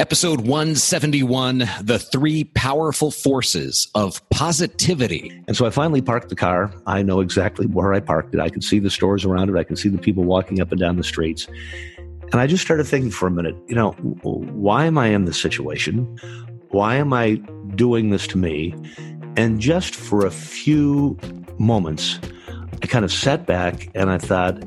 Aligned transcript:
Episode 0.00 0.42
171 0.42 1.68
The 1.82 1.98
Three 1.98 2.44
Powerful 2.44 3.10
Forces 3.10 3.88
of 3.96 4.26
Positivity. 4.30 5.42
And 5.48 5.56
so 5.56 5.66
I 5.66 5.70
finally 5.70 6.00
parked 6.00 6.28
the 6.28 6.36
car. 6.36 6.72
I 6.86 7.02
know 7.02 7.18
exactly 7.18 7.66
where 7.66 7.92
I 7.92 7.98
parked 7.98 8.32
it. 8.32 8.38
I 8.40 8.48
can 8.48 8.62
see 8.62 8.78
the 8.78 8.90
stores 8.90 9.24
around 9.24 9.50
it, 9.50 9.56
I 9.56 9.64
can 9.64 9.74
see 9.74 9.88
the 9.88 9.98
people 9.98 10.22
walking 10.22 10.60
up 10.60 10.70
and 10.70 10.80
down 10.80 10.98
the 10.98 11.02
streets. 11.02 11.48
And 12.30 12.36
I 12.36 12.46
just 12.46 12.62
started 12.62 12.86
thinking 12.86 13.10
for 13.10 13.26
a 13.26 13.32
minute, 13.32 13.56
you 13.66 13.74
know, 13.74 13.90
why 14.22 14.84
am 14.84 14.98
I 14.98 15.08
in 15.08 15.24
this 15.24 15.40
situation? 15.40 16.04
Why 16.68 16.94
am 16.94 17.12
I 17.12 17.34
doing 17.74 18.10
this 18.10 18.28
to 18.28 18.38
me? 18.38 18.76
And 19.36 19.58
just 19.60 19.96
for 19.96 20.24
a 20.24 20.30
few 20.30 21.18
moments, 21.58 22.20
I 22.80 22.86
kind 22.86 23.04
of 23.04 23.10
sat 23.10 23.46
back 23.46 23.90
and 23.96 24.10
I 24.10 24.18
thought, 24.18 24.62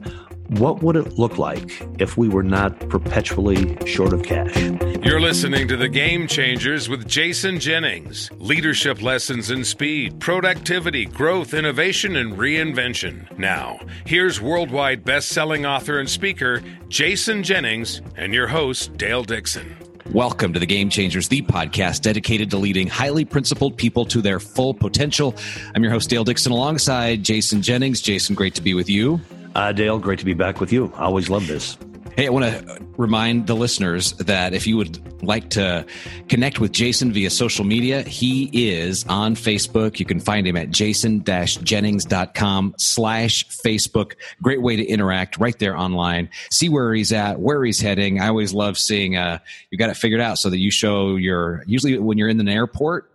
what 0.51 0.83
would 0.83 0.97
it 0.97 1.17
look 1.17 1.37
like 1.37 1.81
if 1.97 2.17
we 2.17 2.27
were 2.27 2.43
not 2.43 2.77
perpetually 2.89 3.77
short 3.85 4.11
of 4.11 4.23
cash? 4.23 4.53
You're 5.01 5.21
listening 5.21 5.69
to 5.69 5.77
The 5.77 5.87
Game 5.87 6.27
Changers 6.27 6.89
with 6.89 7.07
Jason 7.07 7.57
Jennings. 7.57 8.29
Leadership 8.33 9.01
lessons 9.01 9.49
in 9.49 9.63
speed, 9.63 10.19
productivity, 10.19 11.05
growth, 11.05 11.53
innovation, 11.53 12.17
and 12.17 12.33
reinvention. 12.33 13.37
Now, 13.37 13.79
here's 14.05 14.41
worldwide 14.41 15.05
best-selling 15.05 15.65
author 15.65 15.99
and 15.99 16.09
speaker 16.09 16.61
Jason 16.89 17.43
Jennings 17.43 18.01
and 18.17 18.33
your 18.33 18.47
host 18.47 18.97
Dale 18.97 19.23
Dixon. 19.23 19.77
Welcome 20.11 20.51
to 20.51 20.59
the 20.59 20.65
Game 20.65 20.89
Changers, 20.89 21.29
the 21.29 21.43
podcast 21.43 22.01
dedicated 22.01 22.49
to 22.51 22.57
leading 22.57 22.87
highly 22.87 23.23
principled 23.23 23.77
people 23.77 24.03
to 24.07 24.21
their 24.21 24.41
full 24.41 24.73
potential. 24.73 25.33
I'm 25.73 25.81
your 25.81 25.93
host, 25.93 26.09
Dale 26.09 26.25
Dixon, 26.25 26.51
alongside 26.51 27.23
Jason 27.23 27.61
Jennings. 27.61 28.01
Jason, 28.01 28.35
great 28.35 28.55
to 28.55 28.61
be 28.61 28.73
with 28.73 28.89
you. 28.89 29.21
Uh, 29.55 29.71
Dale, 29.71 29.99
great 29.99 30.19
to 30.19 30.25
be 30.25 30.33
back 30.33 30.59
with 30.59 30.71
you. 30.71 30.91
I 30.95 31.03
always 31.03 31.29
love 31.29 31.47
this. 31.47 31.77
Hey, 32.17 32.27
I 32.27 32.29
want 32.29 32.45
to 32.45 32.77
remind 32.97 33.47
the 33.47 33.55
listeners 33.55 34.11
that 34.13 34.53
if 34.53 34.67
you 34.67 34.75
would 34.75 35.23
like 35.23 35.49
to 35.51 35.85
connect 36.27 36.59
with 36.59 36.73
Jason 36.73 37.13
via 37.13 37.29
social 37.29 37.63
media, 37.63 38.01
he 38.01 38.49
is 38.69 39.05
on 39.07 39.33
Facebook. 39.33 39.97
You 39.97 40.05
can 40.05 40.19
find 40.19 40.45
him 40.45 40.57
at 40.57 40.71
jason-jennings.com 40.71 42.75
slash 42.77 43.47
Facebook. 43.47 44.15
Great 44.41 44.61
way 44.61 44.75
to 44.75 44.85
interact 44.85 45.37
right 45.37 45.57
there 45.57 45.77
online. 45.77 46.29
See 46.51 46.67
where 46.67 46.93
he's 46.93 47.13
at, 47.13 47.39
where 47.39 47.63
he's 47.63 47.79
heading. 47.79 48.19
I 48.19 48.27
always 48.27 48.53
love 48.53 48.77
seeing, 48.77 49.15
uh, 49.15 49.39
you 49.69 49.77
got 49.77 49.89
it 49.89 49.95
figured 49.95 50.19
out 50.19 50.37
so 50.37 50.49
that 50.49 50.59
you 50.59 50.69
show 50.69 51.15
your, 51.15 51.63
usually 51.65 51.97
when 51.97 52.17
you're 52.17 52.29
in 52.29 52.41
an 52.41 52.49
airport, 52.49 53.07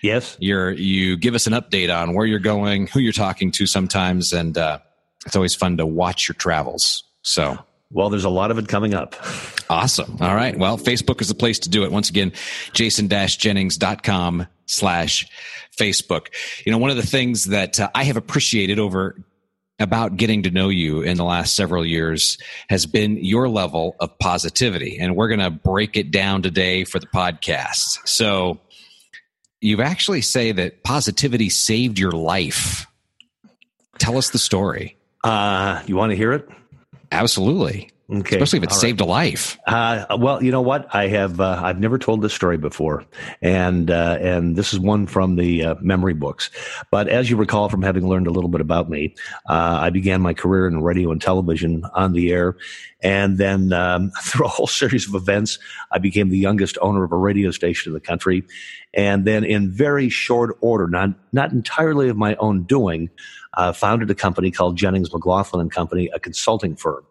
Yes. 0.00 0.36
You're, 0.38 0.70
you 0.70 1.16
give 1.16 1.34
us 1.34 1.48
an 1.48 1.54
update 1.54 1.92
on 1.94 2.14
where 2.14 2.24
you're 2.24 2.38
going, 2.38 2.86
who 2.86 3.00
you're 3.00 3.12
talking 3.12 3.50
to 3.52 3.66
sometimes, 3.66 4.32
and, 4.32 4.56
uh, 4.56 4.78
it's 5.26 5.36
always 5.36 5.54
fun 5.54 5.76
to 5.78 5.86
watch 5.86 6.28
your 6.28 6.34
travels. 6.34 7.04
So, 7.22 7.58
well, 7.90 8.10
there's 8.10 8.24
a 8.24 8.30
lot 8.30 8.50
of 8.50 8.58
it 8.58 8.68
coming 8.68 8.94
up. 8.94 9.16
Awesome. 9.70 10.18
All 10.20 10.34
right. 10.34 10.58
Well, 10.58 10.78
Facebook 10.78 11.20
is 11.20 11.28
the 11.28 11.34
place 11.34 11.58
to 11.60 11.68
do 11.68 11.84
it. 11.84 11.92
Once 11.92 12.10
again, 12.10 12.32
jason-jennings.com 12.72 14.46
slash 14.66 15.26
Facebook. 15.78 16.28
You 16.64 16.72
know, 16.72 16.78
one 16.78 16.90
of 16.90 16.96
the 16.96 17.06
things 17.06 17.46
that 17.46 17.80
uh, 17.80 17.88
I 17.94 18.04
have 18.04 18.16
appreciated 18.16 18.78
over 18.78 19.16
about 19.78 20.16
getting 20.16 20.42
to 20.42 20.50
know 20.50 20.68
you 20.68 21.02
in 21.02 21.16
the 21.16 21.24
last 21.24 21.54
several 21.54 21.86
years 21.86 22.36
has 22.68 22.84
been 22.84 23.16
your 23.24 23.48
level 23.48 23.94
of 24.00 24.18
positivity. 24.18 24.98
And 24.98 25.14
we're 25.14 25.28
going 25.28 25.38
to 25.38 25.50
break 25.50 25.96
it 25.96 26.10
down 26.10 26.42
today 26.42 26.84
for 26.84 26.98
the 26.98 27.06
podcast. 27.06 28.06
So 28.06 28.60
you 29.60 29.80
actually 29.80 30.20
say 30.20 30.52
that 30.52 30.82
positivity 30.82 31.48
saved 31.48 31.98
your 31.98 32.12
life. 32.12 32.86
Tell 33.98 34.18
us 34.18 34.30
the 34.30 34.38
story. 34.38 34.97
Uh, 35.24 35.82
you 35.86 35.96
want 35.96 36.10
to 36.10 36.16
hear 36.16 36.32
it? 36.32 36.48
Absolutely. 37.10 37.90
Okay. 38.10 38.36
Especially 38.36 38.56
if 38.58 38.62
it 38.62 38.70
All 38.70 38.76
saved 38.78 39.00
right. 39.02 39.06
a 39.06 39.10
life. 39.10 39.58
Uh, 39.66 40.16
well, 40.18 40.42
you 40.42 40.50
know 40.50 40.62
what? 40.62 40.94
I 40.94 41.08
have 41.08 41.40
uh, 41.40 41.60
I've 41.62 41.78
never 41.78 41.98
told 41.98 42.22
this 42.22 42.32
story 42.32 42.56
before, 42.56 43.04
and 43.42 43.90
uh, 43.90 44.16
and 44.18 44.56
this 44.56 44.72
is 44.72 44.80
one 44.80 45.06
from 45.06 45.36
the 45.36 45.62
uh, 45.62 45.74
memory 45.82 46.14
books. 46.14 46.50
But 46.90 47.08
as 47.08 47.28
you 47.28 47.36
recall 47.36 47.68
from 47.68 47.82
having 47.82 48.08
learned 48.08 48.26
a 48.26 48.30
little 48.30 48.48
bit 48.48 48.62
about 48.62 48.88
me, 48.88 49.14
uh, 49.46 49.78
I 49.82 49.90
began 49.90 50.22
my 50.22 50.32
career 50.32 50.66
in 50.66 50.82
radio 50.82 51.12
and 51.12 51.20
television 51.20 51.84
on 51.92 52.14
the 52.14 52.32
air, 52.32 52.56
and 53.02 53.36
then 53.36 53.74
um, 53.74 54.10
through 54.22 54.46
a 54.46 54.48
whole 54.48 54.66
series 54.66 55.06
of 55.06 55.14
events, 55.14 55.58
I 55.92 55.98
became 55.98 56.30
the 56.30 56.38
youngest 56.38 56.78
owner 56.80 57.04
of 57.04 57.12
a 57.12 57.16
radio 57.16 57.50
station 57.50 57.90
in 57.90 57.94
the 57.94 58.00
country, 58.00 58.42
and 58.94 59.26
then 59.26 59.44
in 59.44 59.70
very 59.70 60.08
short 60.08 60.56
order, 60.62 60.88
not 60.88 61.10
not 61.34 61.52
entirely 61.52 62.08
of 62.08 62.16
my 62.16 62.36
own 62.36 62.62
doing, 62.62 63.10
uh, 63.58 63.72
founded 63.72 64.08
a 64.08 64.14
company 64.14 64.50
called 64.50 64.76
Jennings 64.76 65.10
McGlothlin 65.10 65.60
and 65.60 65.70
Company, 65.70 66.08
a 66.14 66.20
consulting 66.20 66.76
firm. 66.76 67.04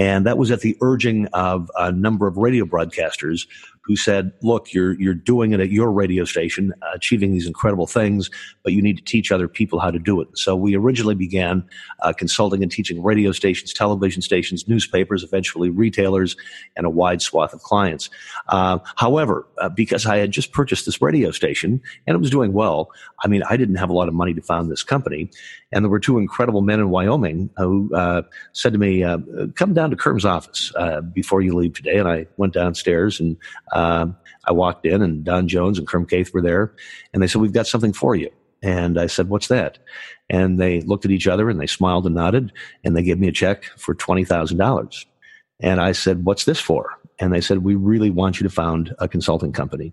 And 0.00 0.24
that 0.24 0.38
was 0.38 0.50
at 0.50 0.62
the 0.62 0.78
urging 0.80 1.26
of 1.34 1.70
a 1.76 1.92
number 1.92 2.26
of 2.26 2.38
radio 2.38 2.64
broadcasters 2.64 3.46
who 3.82 3.96
said, 3.96 4.32
look, 4.42 4.72
you're, 4.72 4.92
you're 5.00 5.14
doing 5.14 5.52
it 5.52 5.60
at 5.60 5.70
your 5.70 5.90
radio 5.90 6.24
station, 6.24 6.72
achieving 6.94 7.32
these 7.32 7.46
incredible 7.46 7.86
things, 7.86 8.30
but 8.62 8.72
you 8.72 8.80
need 8.80 8.96
to 8.96 9.04
teach 9.04 9.32
other 9.32 9.48
people 9.48 9.78
how 9.78 9.90
to 9.90 9.98
do 9.98 10.20
it. 10.20 10.28
So 10.34 10.54
we 10.54 10.74
originally 10.76 11.14
began 11.14 11.64
uh, 12.02 12.12
consulting 12.12 12.62
and 12.62 12.70
teaching 12.70 13.02
radio 13.02 13.32
stations, 13.32 13.72
television 13.72 14.22
stations, 14.22 14.68
newspapers, 14.68 15.24
eventually 15.24 15.70
retailers, 15.70 16.36
and 16.76 16.86
a 16.86 16.90
wide 16.90 17.20
swath 17.20 17.52
of 17.52 17.60
clients. 17.62 18.10
Uh, 18.48 18.78
however, 18.96 19.46
uh, 19.58 19.68
because 19.68 20.06
I 20.06 20.18
had 20.18 20.30
just 20.30 20.52
purchased 20.52 20.86
this 20.86 21.02
radio 21.02 21.30
station 21.30 21.82
and 22.06 22.14
it 22.14 22.18
was 22.20 22.30
doing 22.30 22.52
well, 22.52 22.90
I 23.24 23.28
mean, 23.28 23.42
I 23.50 23.56
didn't 23.56 23.76
have 23.76 23.90
a 23.90 23.94
lot 23.94 24.08
of 24.08 24.14
money 24.14 24.34
to 24.34 24.42
found 24.42 24.70
this 24.70 24.82
company. 24.82 25.30
And 25.72 25.84
there 25.84 25.90
were 25.90 26.00
two 26.00 26.18
incredible 26.18 26.62
men 26.62 26.80
in 26.80 26.90
Wyoming 26.90 27.50
who 27.56 27.94
uh, 27.94 28.22
said 28.52 28.72
to 28.72 28.78
me, 28.78 29.04
uh, 29.04 29.18
come 29.56 29.74
down 29.74 29.89
to 29.90 29.96
Kerm's 29.96 30.24
office 30.24 30.72
uh, 30.76 31.00
before 31.00 31.42
you 31.42 31.54
leave 31.54 31.74
today. 31.74 31.96
And 31.96 32.08
I 32.08 32.26
went 32.36 32.54
downstairs 32.54 33.20
and 33.20 33.36
um, 33.72 34.16
I 34.46 34.52
walked 34.52 34.86
in 34.86 35.02
and 35.02 35.24
Don 35.24 35.48
Jones 35.48 35.78
and 35.78 35.86
Kerm 35.86 36.08
Caith 36.08 36.32
were 36.32 36.42
there 36.42 36.74
and 37.12 37.22
they 37.22 37.26
said, 37.26 37.40
we've 37.40 37.52
got 37.52 37.66
something 37.66 37.92
for 37.92 38.14
you. 38.14 38.30
And 38.62 38.98
I 38.98 39.06
said, 39.06 39.28
what's 39.28 39.48
that? 39.48 39.78
And 40.28 40.60
they 40.60 40.82
looked 40.82 41.04
at 41.04 41.10
each 41.10 41.26
other 41.26 41.48
and 41.48 41.60
they 41.60 41.66
smiled 41.66 42.06
and 42.06 42.14
nodded 42.14 42.52
and 42.84 42.96
they 42.96 43.02
gave 43.02 43.18
me 43.18 43.28
a 43.28 43.32
check 43.32 43.64
for 43.76 43.94
$20,000. 43.94 45.04
And 45.60 45.80
I 45.80 45.92
said, 45.92 46.24
what's 46.24 46.44
this 46.44 46.60
for? 46.60 46.98
And 47.18 47.32
they 47.32 47.40
said, 47.40 47.58
we 47.58 47.74
really 47.74 48.10
want 48.10 48.40
you 48.40 48.44
to 48.44 48.54
found 48.54 48.94
a 48.98 49.08
consulting 49.08 49.52
company. 49.52 49.92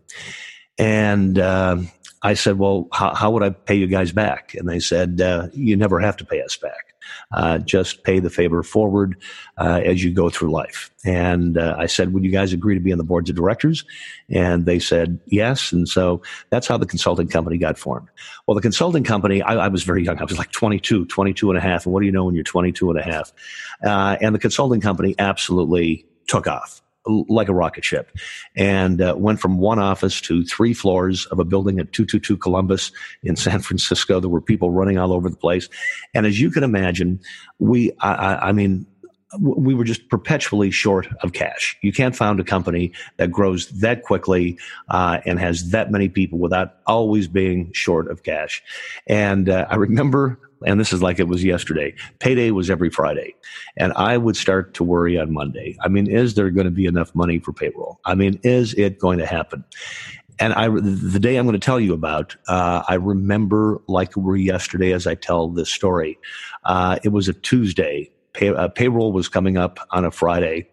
And, 0.77 1.39
uh, 1.39 1.77
I 2.23 2.33
said, 2.33 2.57
well, 2.57 2.87
how, 2.91 3.13
how, 3.13 3.31
would 3.31 3.43
I 3.43 3.51
pay 3.51 3.75
you 3.75 3.87
guys 3.87 4.11
back? 4.11 4.55
And 4.55 4.67
they 4.67 4.79
said, 4.79 5.21
uh, 5.21 5.47
you 5.53 5.75
never 5.77 5.99
have 5.99 6.17
to 6.17 6.25
pay 6.25 6.41
us 6.41 6.57
back. 6.57 6.95
Uh, 7.31 7.57
just 7.59 8.03
pay 8.03 8.19
the 8.19 8.29
favor 8.29 8.63
forward 8.63 9.17
uh, 9.57 9.81
as 9.85 10.03
you 10.03 10.11
go 10.11 10.29
through 10.29 10.51
life. 10.51 10.91
And 11.05 11.57
uh, 11.57 11.75
I 11.77 11.85
said, 11.85 12.13
would 12.13 12.23
you 12.23 12.31
guys 12.31 12.53
agree 12.53 12.73
to 12.73 12.81
be 12.81 12.91
on 12.91 12.97
the 12.97 13.03
boards 13.03 13.29
of 13.29 13.35
directors? 13.35 13.85
And 14.29 14.65
they 14.65 14.79
said 14.79 15.19
yes. 15.27 15.71
And 15.71 15.87
so 15.87 16.21
that's 16.49 16.67
how 16.67 16.77
the 16.77 16.85
consulting 16.85 17.27
company 17.27 17.57
got 17.57 17.77
formed. 17.77 18.09
Well, 18.45 18.55
the 18.55 18.61
consulting 18.61 19.03
company, 19.03 19.41
I, 19.41 19.65
I 19.65 19.67
was 19.67 19.83
very 19.83 20.03
young. 20.03 20.19
I 20.19 20.23
was 20.23 20.37
like 20.37 20.51
22, 20.51 21.05
22 21.05 21.49
and 21.49 21.57
a 21.57 21.61
half. 21.61 21.85
And 21.85 21.93
what 21.93 22.01
do 22.01 22.05
you 22.05 22.11
know 22.11 22.25
when 22.25 22.35
you're 22.35 22.43
22 22.43 22.89
and 22.91 22.99
a 22.99 23.03
half? 23.03 23.31
Uh, 23.85 24.17
and 24.21 24.35
the 24.35 24.39
consulting 24.39 24.81
company 24.81 25.15
absolutely 25.17 26.05
took 26.27 26.47
off 26.47 26.81
like 27.07 27.49
a 27.49 27.53
rocket 27.53 27.83
ship 27.83 28.11
and 28.55 29.01
uh, 29.01 29.15
went 29.17 29.39
from 29.39 29.59
one 29.59 29.79
office 29.79 30.21
to 30.21 30.43
three 30.45 30.73
floors 30.73 31.25
of 31.27 31.39
a 31.39 31.45
building 31.45 31.79
at 31.79 31.93
222 31.93 32.37
Columbus 32.37 32.91
in 33.23 33.35
San 33.47 33.59
Francisco. 33.59 34.19
There 34.19 34.29
were 34.29 34.41
people 34.41 34.71
running 34.71 34.97
all 34.97 35.13
over 35.13 35.29
the 35.29 35.37
place. 35.37 35.69
And 36.13 36.25
as 36.25 36.39
you 36.39 36.51
can 36.51 36.63
imagine, 36.63 37.19
we, 37.59 37.91
I, 37.99 38.49
I 38.49 38.51
mean, 38.51 38.85
we 39.39 39.73
were 39.73 39.83
just 39.83 40.07
perpetually 40.09 40.71
short 40.71 41.07
of 41.21 41.33
cash. 41.33 41.77
You 41.81 41.91
can't 41.91 42.15
found 42.15 42.39
a 42.39 42.43
company 42.43 42.93
that 43.17 43.31
grows 43.31 43.67
that 43.69 44.03
quickly 44.03 44.57
uh, 44.89 45.19
and 45.25 45.37
has 45.39 45.71
that 45.71 45.91
many 45.91 46.07
people 46.07 46.39
without 46.39 46.75
always 46.85 47.27
being 47.27 47.71
short 47.73 48.09
of 48.09 48.23
cash. 48.23 48.63
And 49.05 49.49
uh, 49.49 49.65
I 49.69 49.75
remember 49.75 50.39
and 50.65 50.79
this 50.79 50.93
is 50.93 51.01
like 51.01 51.19
it 51.19 51.27
was 51.27 51.43
yesterday. 51.43 51.93
Payday 52.19 52.51
was 52.51 52.69
every 52.69 52.89
Friday. 52.89 53.35
And 53.77 53.93
I 53.93 54.17
would 54.17 54.35
start 54.35 54.73
to 54.75 54.83
worry 54.83 55.19
on 55.19 55.31
Monday. 55.31 55.77
I 55.81 55.87
mean, 55.87 56.09
is 56.09 56.33
there 56.35 56.49
going 56.49 56.65
to 56.65 56.71
be 56.71 56.85
enough 56.85 57.13
money 57.13 57.39
for 57.39 57.53
payroll? 57.53 57.99
I 58.05 58.15
mean, 58.15 58.39
is 58.43 58.73
it 58.73 58.99
going 58.99 59.19
to 59.19 59.25
happen? 59.25 59.63
And 60.39 60.53
I, 60.53 60.69
the 60.69 61.19
day 61.19 61.37
I'm 61.37 61.45
going 61.45 61.59
to 61.59 61.65
tell 61.65 61.79
you 61.79 61.93
about, 61.93 62.35
uh, 62.47 62.83
I 62.87 62.95
remember 62.95 63.81
like 63.87 64.11
it 64.11 64.17
were 64.17 64.35
yesterday 64.35 64.91
as 64.91 65.07
I 65.07 65.15
tell 65.15 65.49
this 65.49 65.69
story. 65.69 66.19
Uh, 66.63 66.99
it 67.03 67.09
was 67.09 67.27
a 67.27 67.33
Tuesday. 67.33 68.11
Pay, 68.33 68.49
uh, 68.49 68.67
payroll 68.67 69.11
was 69.11 69.29
coming 69.29 69.57
up 69.57 69.79
on 69.89 70.05
a 70.05 70.11
Friday, 70.11 70.67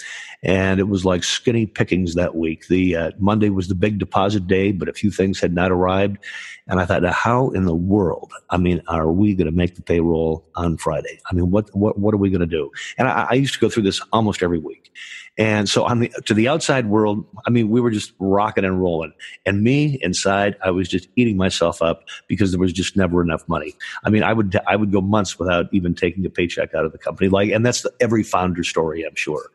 and 0.44 0.78
it 0.78 0.88
was 0.88 1.06
like 1.06 1.24
skinny 1.24 1.64
pickings 1.64 2.14
that 2.14 2.36
week. 2.36 2.68
The 2.68 2.94
uh, 2.94 3.10
Monday 3.18 3.48
was 3.48 3.68
the 3.68 3.74
big 3.74 3.98
deposit 3.98 4.46
day, 4.46 4.72
but 4.72 4.88
a 4.88 4.92
few 4.92 5.10
things 5.10 5.40
had 5.40 5.54
not 5.54 5.72
arrived, 5.72 6.18
and 6.66 6.80
I 6.80 6.84
thought, 6.84 7.04
how 7.06 7.50
in 7.50 7.64
the 7.64 7.74
world? 7.74 8.32
I 8.50 8.58
mean, 8.58 8.82
are 8.86 9.10
we 9.10 9.34
going 9.34 9.46
to 9.46 9.56
make 9.56 9.74
the 9.74 9.82
payroll 9.82 10.44
on 10.54 10.76
Friday? 10.76 11.18
I 11.30 11.34
mean, 11.34 11.50
what 11.50 11.74
what 11.74 11.98
what 11.98 12.12
are 12.14 12.18
we 12.18 12.30
going 12.30 12.40
to 12.40 12.46
do? 12.46 12.70
And 12.98 13.08
I, 13.08 13.26
I 13.30 13.34
used 13.34 13.54
to 13.54 13.60
go 13.60 13.70
through 13.70 13.84
this 13.84 14.02
almost 14.12 14.42
every 14.42 14.58
week, 14.58 14.92
and 15.38 15.66
so 15.66 15.84
on 15.84 16.00
the 16.00 16.08
to 16.26 16.34
the 16.34 16.46
outside 16.48 16.86
world, 16.86 17.24
I 17.46 17.50
mean, 17.50 17.70
we 17.70 17.80
were 17.80 17.90
just 17.90 18.12
rocking 18.18 18.66
and 18.66 18.80
rolling, 18.80 19.14
and 19.46 19.62
me 19.62 19.98
inside, 20.02 20.56
I 20.62 20.70
was 20.72 20.88
just 20.88 21.08
eating 21.16 21.38
myself 21.38 21.80
up 21.80 22.04
because 22.28 22.50
there 22.50 22.60
was 22.60 22.72
just 22.72 22.98
never 22.98 23.22
enough 23.22 23.48
money. 23.48 23.74
I 24.04 24.10
mean, 24.10 24.22
I 24.22 24.34
would 24.34 24.60
I 24.66 24.76
would 24.76 24.92
go 24.92 25.00
months 25.00 25.38
without 25.38 25.66
even 25.72 25.94
taking 25.94 26.26
a 26.26 26.30
paycheck 26.30 26.74
out 26.74 26.84
of 26.84 26.92
the 26.92 26.98
company, 26.98 27.30
like, 27.30 27.50
and 27.50 27.64
that's 27.64 27.80
the, 27.80 27.92
every 27.98 28.22
founder 28.22 28.62
story, 28.62 29.04
I'm 29.04 29.16
sure. 29.16 29.50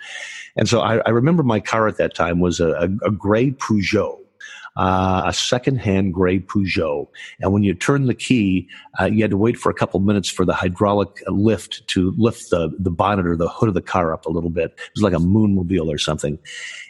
And 0.55 0.67
so 0.67 0.78
I, 0.79 0.97
I 1.05 1.09
remember 1.09 1.43
my 1.43 1.59
car 1.59 1.87
at 1.87 1.97
that 1.97 2.15
time 2.15 2.39
was 2.39 2.59
a, 2.59 2.69
a, 2.71 3.07
a 3.07 3.11
gray 3.11 3.51
Peugeot 3.51 4.19
uh, 4.79 5.23
a 5.25 5.33
secondhand 5.33 6.13
gray 6.13 6.39
Peugeot. 6.39 7.07
And 7.41 7.51
when 7.51 7.63
you 7.63 7.73
turn 7.73 8.05
the 8.05 8.13
key, 8.13 8.67
uh, 8.99 9.05
you 9.05 9.21
had 9.21 9.31
to 9.31 9.37
wait 9.37 9.57
for 9.57 9.69
a 9.69 9.73
couple 9.73 9.99
minutes 9.99 10.29
for 10.29 10.45
the 10.45 10.53
hydraulic 10.53 11.21
lift 11.27 11.85
to 11.89 12.13
lift 12.17 12.49
the, 12.49 12.71
the 12.79 12.89
bonnet 12.89 13.27
or 13.27 13.35
the 13.35 13.49
hood 13.49 13.67
of 13.67 13.75
the 13.75 13.81
car 13.81 14.13
up 14.13 14.25
a 14.25 14.29
little 14.29 14.49
bit. 14.49 14.71
It 14.71 14.91
was 14.95 15.03
like 15.03 15.13
a 15.13 15.17
moonmobile 15.17 15.93
or 15.93 15.97
something. 15.97 16.39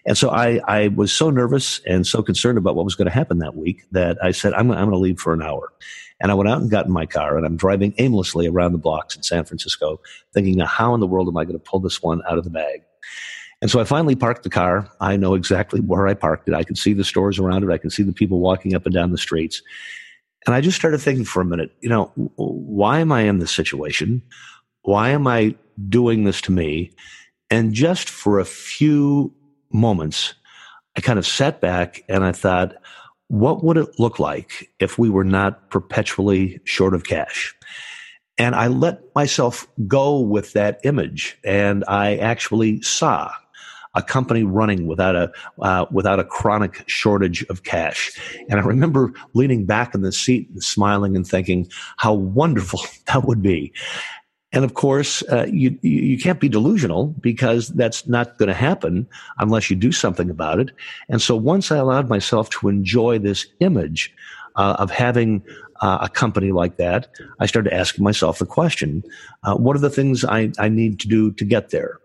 And 0.06 0.16
so 0.16 0.30
I, 0.30 0.60
I 0.68 0.90
was 0.90 1.12
so 1.12 1.32
nervous 1.32 1.82
and 1.88 2.06
so 2.06 2.22
concerned 2.22 2.60
about 2.60 2.76
what 2.76 2.86
was 2.86 2.96
going 2.96 3.08
to 3.08 3.14
happen 3.14 3.40
that 3.40 3.56
week 3.56 3.84
that 3.92 4.24
I 4.24 4.32
said, 4.32 4.54
I'm, 4.54 4.72
I'm 4.72 4.90
going 4.90 4.92
to 4.92 4.98
leave 4.98 5.20
for 5.20 5.34
an 5.34 5.42
hour. 5.42 5.74
And 6.22 6.32
I 6.32 6.36
went 6.36 6.50
out 6.50 6.62
and 6.62 6.70
got 6.70 6.86
in 6.86 6.92
my 6.92 7.06
car 7.06 7.38
and 7.38 7.46
I'm 7.46 7.56
driving 7.56 7.94
aimlessly 7.98 8.46
around 8.46 8.74
the 8.74 8.78
blocks 8.78 9.16
in 9.16 9.24
San 9.24 9.46
Francisco, 9.46 10.02
thinking, 10.34 10.58
now 10.58 10.66
how 10.66 10.94
in 10.94 11.00
the 11.00 11.08
world 11.08 11.28
am 11.28 11.38
I 11.38 11.46
going 11.46 11.58
to 11.58 11.64
pull 11.64 11.80
this 11.80 12.04
one 12.04 12.22
out 12.30 12.38
of 12.38 12.44
the 12.44 12.50
bag? 12.50 12.84
And 13.62 13.70
so 13.70 13.80
I 13.80 13.84
finally 13.84 14.16
parked 14.16 14.44
the 14.44 14.50
car. 14.50 14.90
I 15.02 15.18
know 15.18 15.34
exactly 15.34 15.82
where 15.82 16.08
I 16.08 16.14
parked 16.14 16.48
it. 16.48 16.56
I 16.56 16.64
can 16.64 16.76
see 16.76 16.94
the 16.94 17.04
stores 17.04 17.40
around 17.40 17.64
it. 17.64 17.72
I 17.72 17.78
can 17.78 17.90
see 17.90 18.04
the 18.04 18.14
people 18.14 18.40
walking 18.40 18.74
up 18.74 18.86
and 18.86 18.94
down 18.94 19.12
the 19.12 19.18
streets. 19.18 19.62
And 20.46 20.56
I 20.56 20.62
just 20.62 20.78
started 20.78 21.00
thinking 21.00 21.26
for 21.26 21.42
a 21.42 21.46
minute, 21.46 21.72
you 21.82 21.90
know, 21.90 22.12
why 22.36 23.00
am 23.00 23.12
I 23.12 23.22
in 23.22 23.40
this 23.40 23.52
situation? 23.52 24.22
Why 24.84 25.10
am 25.10 25.28
I 25.28 25.56
doing 25.90 26.24
this 26.24 26.40
to 26.42 26.52
me? 26.52 26.92
And 27.50 27.74
just 27.74 28.10
for 28.10 28.40
a 28.40 28.46
few 28.46 29.34
moments, 29.72 30.34
I 30.96 31.02
kind 31.02 31.20
of 31.20 31.28
sat 31.28 31.60
back 31.60 32.04
and 32.08 32.24
I 32.24 32.32
thought, 32.32 32.76
what 33.28 33.64
would 33.64 33.78
it 33.78 34.00
look 34.00 34.20
like 34.20 34.72
if 34.80 34.98
we 34.98 35.10
were 35.10 35.24
not 35.24 35.70
perpetually 35.70 36.60
short 36.64 36.94
of 36.94 37.04
cash? 37.04 37.54
And 38.38 38.56
I 38.56 38.68
let 38.68 39.02
myself 39.16 39.68
go 39.86 40.20
with 40.20 40.54
that 40.54 40.80
image 40.84 41.38
and 41.44 41.84
I 41.88 42.16
actually 42.18 42.82
saw 42.82 43.32
a 44.00 44.02
company 44.02 44.44
running 44.44 44.88
without 44.88 45.16
a 45.16 45.32
uh, 45.62 45.86
without 45.92 46.20
a 46.20 46.24
chronic 46.24 46.84
shortage 46.88 47.46
of 47.50 47.64
cash. 47.64 48.18
And 48.50 48.60
I 48.60 48.64
remember 48.64 49.14
leaning 49.34 49.66
back 49.66 49.94
in 49.94 50.02
the 50.02 50.14
seat 50.14 50.50
and 50.50 50.64
smiling 50.64 51.16
and 51.16 51.28
thinking 51.28 51.68
how 51.98 52.14
wonderful 52.14 52.80
that 53.08 53.26
would 53.26 53.42
be. 53.42 53.74
And 54.52 54.64
of 54.66 54.74
course, 54.74 55.22
uh, 55.24 55.46
you 55.52 55.78
you 55.82 56.18
can't 56.18 56.40
be 56.40 56.50
delusional 56.50 57.08
because 57.20 57.68
that's 57.70 58.08
not 58.08 58.38
going 58.38 58.48
to 58.48 58.56
happen 58.56 59.06
unless 59.38 59.70
you 59.70 59.76
do 59.76 59.92
something 59.92 60.30
about 60.30 60.60
it. 60.60 60.72
And 61.10 61.22
so 61.22 61.36
once 61.36 61.72
I 61.72 61.78
allowed 61.78 62.10
myself 62.10 62.50
to 62.52 62.70
enjoy 62.70 63.20
this 63.20 63.46
image 63.60 64.12
uh, 64.56 64.78
of 64.80 64.90
having 64.90 65.44
uh, 65.82 66.00
a 66.02 66.10
company 66.10 66.52
like 66.52 66.78
that, 66.78 67.10
I 67.40 67.46
started 67.46 67.74
asking 67.74 68.04
myself 68.04 68.40
the 68.40 68.48
question: 68.48 69.04
uh, 69.44 69.56
What 69.56 69.76
are 69.76 69.82
the 69.82 69.90
things 69.90 70.24
I, 70.24 70.52
I 70.58 70.70
need 70.70 71.00
to 71.02 71.08
do 71.08 71.32
to 71.34 71.46
get 71.46 71.70
there? 71.70 72.00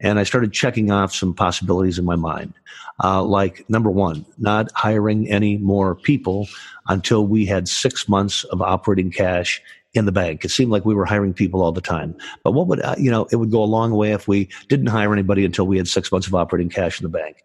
And 0.00 0.18
I 0.18 0.22
started 0.22 0.52
checking 0.52 0.90
off 0.90 1.14
some 1.14 1.34
possibilities 1.34 1.98
in 1.98 2.04
my 2.04 2.16
mind. 2.16 2.54
Uh, 3.02 3.22
like 3.22 3.68
number 3.68 3.90
one, 3.90 4.24
not 4.38 4.70
hiring 4.74 5.28
any 5.28 5.56
more 5.58 5.94
people 5.94 6.48
until 6.88 7.26
we 7.26 7.46
had 7.46 7.68
six 7.68 8.08
months 8.08 8.44
of 8.44 8.62
operating 8.62 9.10
cash 9.10 9.60
in 9.94 10.04
the 10.04 10.12
bank. 10.12 10.44
It 10.44 10.50
seemed 10.50 10.70
like 10.70 10.84
we 10.84 10.94
were 10.94 11.04
hiring 11.04 11.32
people 11.32 11.62
all 11.62 11.72
the 11.72 11.80
time. 11.80 12.16
But 12.44 12.52
what 12.52 12.66
would, 12.68 12.80
uh, 12.80 12.94
you 12.98 13.10
know, 13.10 13.26
it 13.32 13.36
would 13.36 13.50
go 13.50 13.62
a 13.62 13.64
long 13.64 13.92
way 13.92 14.12
if 14.12 14.28
we 14.28 14.48
didn't 14.68 14.86
hire 14.86 15.12
anybody 15.12 15.44
until 15.44 15.66
we 15.66 15.76
had 15.76 15.88
six 15.88 16.12
months 16.12 16.26
of 16.26 16.34
operating 16.34 16.68
cash 16.68 17.00
in 17.00 17.04
the 17.04 17.10
bank. 17.10 17.42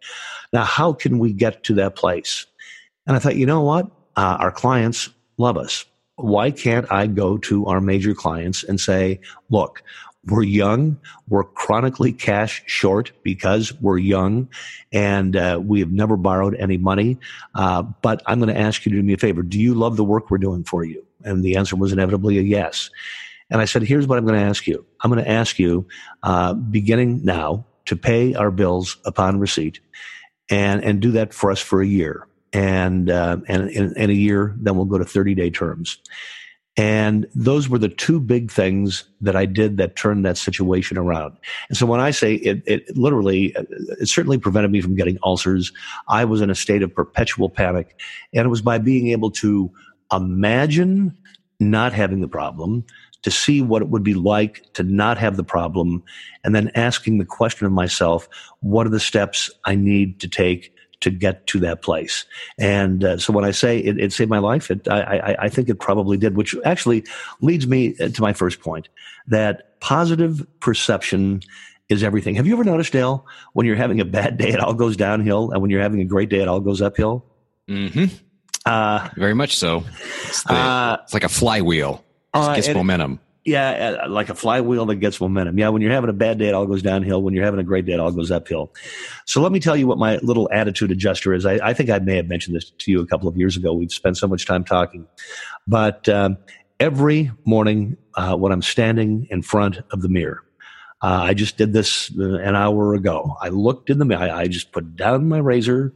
Now, 0.51 0.63
how 0.63 0.93
can 0.93 1.19
we 1.19 1.33
get 1.33 1.63
to 1.63 1.73
that 1.75 1.95
place? 1.95 2.45
And 3.07 3.15
I 3.15 3.19
thought, 3.19 3.35
you 3.35 3.45
know 3.45 3.61
what? 3.61 3.87
Uh, 4.15 4.37
our 4.39 4.51
clients 4.51 5.09
love 5.37 5.57
us. 5.57 5.85
Why 6.17 6.51
can't 6.51 6.89
I 6.91 7.07
go 7.07 7.37
to 7.39 7.65
our 7.65 7.81
major 7.81 8.13
clients 8.13 8.63
and 8.63 8.79
say, 8.79 9.19
look, 9.49 9.81
we're 10.25 10.43
young. 10.43 10.97
We're 11.27 11.43
chronically 11.43 12.13
cash 12.13 12.63
short 12.65 13.11
because 13.23 13.73
we're 13.81 13.97
young 13.97 14.47
and 14.91 15.35
uh, 15.35 15.59
we 15.61 15.79
have 15.81 15.91
never 15.91 16.15
borrowed 16.15 16.55
any 16.55 16.77
money. 16.77 17.17
Uh, 17.55 17.83
but 18.01 18.21
I'm 18.25 18.39
going 18.39 18.53
to 18.53 18.59
ask 18.59 18.85
you 18.85 18.91
to 18.91 18.97
do 18.97 19.03
me 19.03 19.13
a 19.13 19.17
favor. 19.17 19.43
Do 19.43 19.59
you 19.59 19.73
love 19.73 19.97
the 19.97 20.03
work 20.03 20.31
we're 20.31 20.37
doing 20.37 20.63
for 20.63 20.85
you? 20.85 21.05
And 21.23 21.43
the 21.43 21.57
answer 21.57 21.75
was 21.75 21.91
inevitably 21.91 22.37
a 22.37 22.41
yes. 22.41 22.89
And 23.49 23.61
I 23.61 23.65
said, 23.65 23.83
here's 23.83 24.07
what 24.07 24.17
I'm 24.17 24.25
going 24.25 24.39
to 24.39 24.45
ask 24.45 24.65
you. 24.65 24.85
I'm 25.01 25.11
going 25.11 25.23
to 25.23 25.29
ask 25.29 25.59
you, 25.59 25.87
uh, 26.23 26.53
beginning 26.53 27.23
now, 27.23 27.65
to 27.85 27.95
pay 27.97 28.33
our 28.33 28.49
bills 28.49 28.97
upon 29.05 29.39
receipt 29.39 29.81
and, 30.49 30.83
and 30.83 31.01
do 31.01 31.11
that 31.11 31.33
for 31.33 31.51
us 31.51 31.59
for 31.59 31.81
a 31.81 31.85
year. 31.85 32.27
And, 32.53 33.09
uh, 33.09 33.37
and 33.47 33.69
in, 33.69 33.95
in 33.97 34.09
a 34.09 34.13
year, 34.13 34.55
then 34.57 34.75
we'll 34.75 34.85
go 34.85 34.97
to 34.97 35.05
30 35.05 35.35
day 35.35 35.49
terms. 35.49 35.97
And 36.75 37.27
those 37.35 37.69
were 37.69 37.77
the 37.77 37.89
two 37.89 38.19
big 38.19 38.51
things 38.51 39.03
that 39.21 39.35
I 39.35 39.45
did 39.45 39.77
that 39.77 39.95
turned 39.95 40.25
that 40.25 40.37
situation 40.37 40.97
around. 40.97 41.37
And 41.69 41.77
so 41.77 41.85
when 41.85 41.99
I 41.99 42.09
say 42.09 42.35
it, 42.35 42.63
it 42.65 42.97
literally, 42.97 43.55
uh, 43.55 43.63
it 43.99 44.07
certainly 44.07 44.39
prevented 44.39 44.71
me 44.71 44.81
from 44.81 44.95
getting 44.95 45.19
ulcers. 45.23 45.71
I 46.07 46.25
was 46.25 46.41
in 46.41 46.49
a 46.49 46.55
state 46.55 46.81
of 46.81 46.93
perpetual 46.93 47.49
panic. 47.49 47.99
And 48.33 48.45
it 48.45 48.49
was 48.49 48.63
by 48.63 48.79
being 48.79 49.09
able 49.09 49.29
to 49.31 49.71
imagine 50.11 51.15
not 51.59 51.93
having 51.93 52.21
the 52.21 52.27
problem, 52.27 52.85
to 53.21 53.31
see 53.31 53.61
what 53.61 53.81
it 53.81 53.89
would 53.89 54.03
be 54.03 54.13
like 54.13 54.71
to 54.73 54.83
not 54.83 55.17
have 55.17 55.37
the 55.37 55.43
problem, 55.43 56.03
and 56.43 56.53
then 56.53 56.69
asking 56.75 57.17
the 57.17 57.25
question 57.25 57.65
of 57.65 57.71
myself, 57.71 58.27
what 58.59 58.85
are 58.85 58.89
the 58.91 58.99
steps 58.99 59.49
I 59.65 59.75
need 59.75 60.19
to 60.19 60.27
take 60.27 60.72
to 61.03 61.11
get 61.11 61.45
to 61.47 61.59
that 61.59 61.81
place. 61.81 62.25
And 62.57 63.03
uh, 63.03 63.17
so 63.17 63.31
when 63.31 63.45
I 63.45 63.51
say 63.51 63.79
it, 63.79 63.99
it 63.99 64.11
saved 64.11 64.29
my 64.29 64.39
life, 64.39 64.71
it, 64.71 64.87
I, 64.87 65.01
I, 65.01 65.35
I, 65.43 65.49
think 65.49 65.69
it 65.69 65.75
probably 65.75 66.17
did, 66.17 66.35
which 66.35 66.55
actually 66.65 67.05
leads 67.41 67.67
me 67.67 67.95
uh, 67.99 68.09
to 68.09 68.21
my 68.21 68.33
first 68.33 68.59
point 68.59 68.89
that 69.27 69.79
positive 69.79 70.45
perception 70.59 71.41
is 71.89 72.03
everything. 72.03 72.35
Have 72.35 72.47
you 72.47 72.53
ever 72.53 72.63
noticed, 72.63 72.93
Dale, 72.93 73.25
when 73.53 73.65
you're 73.65 73.75
having 73.75 73.99
a 73.99 74.05
bad 74.05 74.37
day, 74.37 74.49
it 74.49 74.59
all 74.59 74.73
goes 74.73 74.97
downhill, 74.97 75.51
and 75.51 75.61
when 75.61 75.69
you're 75.69 75.81
having 75.81 76.01
a 76.01 76.05
great 76.05 76.29
day, 76.29 76.39
it 76.39 76.47
all 76.47 76.59
goes 76.59 76.81
uphill? 76.81 77.25
hmm 77.67 78.05
Uh, 78.65 79.09
Very 79.15 79.33
much 79.33 79.57
so. 79.57 79.83
It's, 80.25 80.43
the, 80.43 80.53
uh, 80.53 80.97
it's 81.03 81.13
like 81.13 81.23
a 81.23 81.29
flywheel. 81.29 82.03
It 82.33 82.37
uh, 82.37 82.55
gets 82.55 82.69
momentum 82.69 83.19
yeah, 83.45 84.03
uh, 84.03 84.09
like 84.09 84.29
a 84.29 84.35
flywheel 84.35 84.85
that 84.85 84.95
gets 84.95 85.19
momentum. 85.19 85.57
Yeah, 85.57 85.69
when 85.69 85.81
you're 85.81 85.91
having 85.91 86.09
a 86.09 86.13
bad 86.13 86.37
day, 86.37 86.47
it 86.47 86.53
all 86.53 86.65
goes 86.65 86.81
downhill. 86.81 87.21
When 87.21 87.33
you're 87.33 87.43
having 87.43 87.59
a 87.59 87.63
great 87.63 87.85
day, 87.85 87.93
it 87.93 87.99
all 87.99 88.11
goes 88.11 88.31
uphill. 88.31 88.73
So 89.25 89.41
let 89.41 89.51
me 89.51 89.59
tell 89.59 89.75
you 89.75 89.85
what 89.85 89.97
my 89.97 90.17
little 90.17 90.49
attitude 90.51 90.91
adjuster 90.91 91.33
is. 91.33 91.45
I, 91.45 91.59
I 91.61 91.73
think 91.73 91.89
I 91.89 91.99
may 91.99 92.15
have 92.15 92.27
mentioned 92.27 92.55
this 92.55 92.69
to 92.69 92.91
you 92.91 93.01
a 93.01 93.05
couple 93.05 93.27
of 93.27 93.35
years 93.35 93.57
ago. 93.57 93.73
We've 93.73 93.91
spent 93.91 94.17
so 94.17 94.27
much 94.27 94.45
time 94.45 94.63
talking, 94.63 95.05
but 95.67 96.07
um, 96.07 96.37
every 96.79 97.31
morning 97.45 97.97
uh, 98.15 98.35
when 98.35 98.51
I'm 98.51 98.61
standing 98.61 99.27
in 99.29 99.41
front 99.41 99.79
of 99.91 100.01
the 100.01 100.09
mirror, 100.09 100.43
uh, 101.01 101.23
I 101.23 101.33
just 101.33 101.57
did 101.57 101.73
this 101.73 102.11
uh, 102.17 102.35
an 102.35 102.55
hour 102.55 102.93
ago. 102.93 103.35
I 103.41 103.49
looked 103.49 103.89
in 103.89 103.99
the 103.99 104.05
mirror. 104.05 104.21
I 104.21 104.47
just 104.47 104.71
put 104.71 104.95
down 104.95 105.27
my 105.27 105.39
razor, 105.39 105.93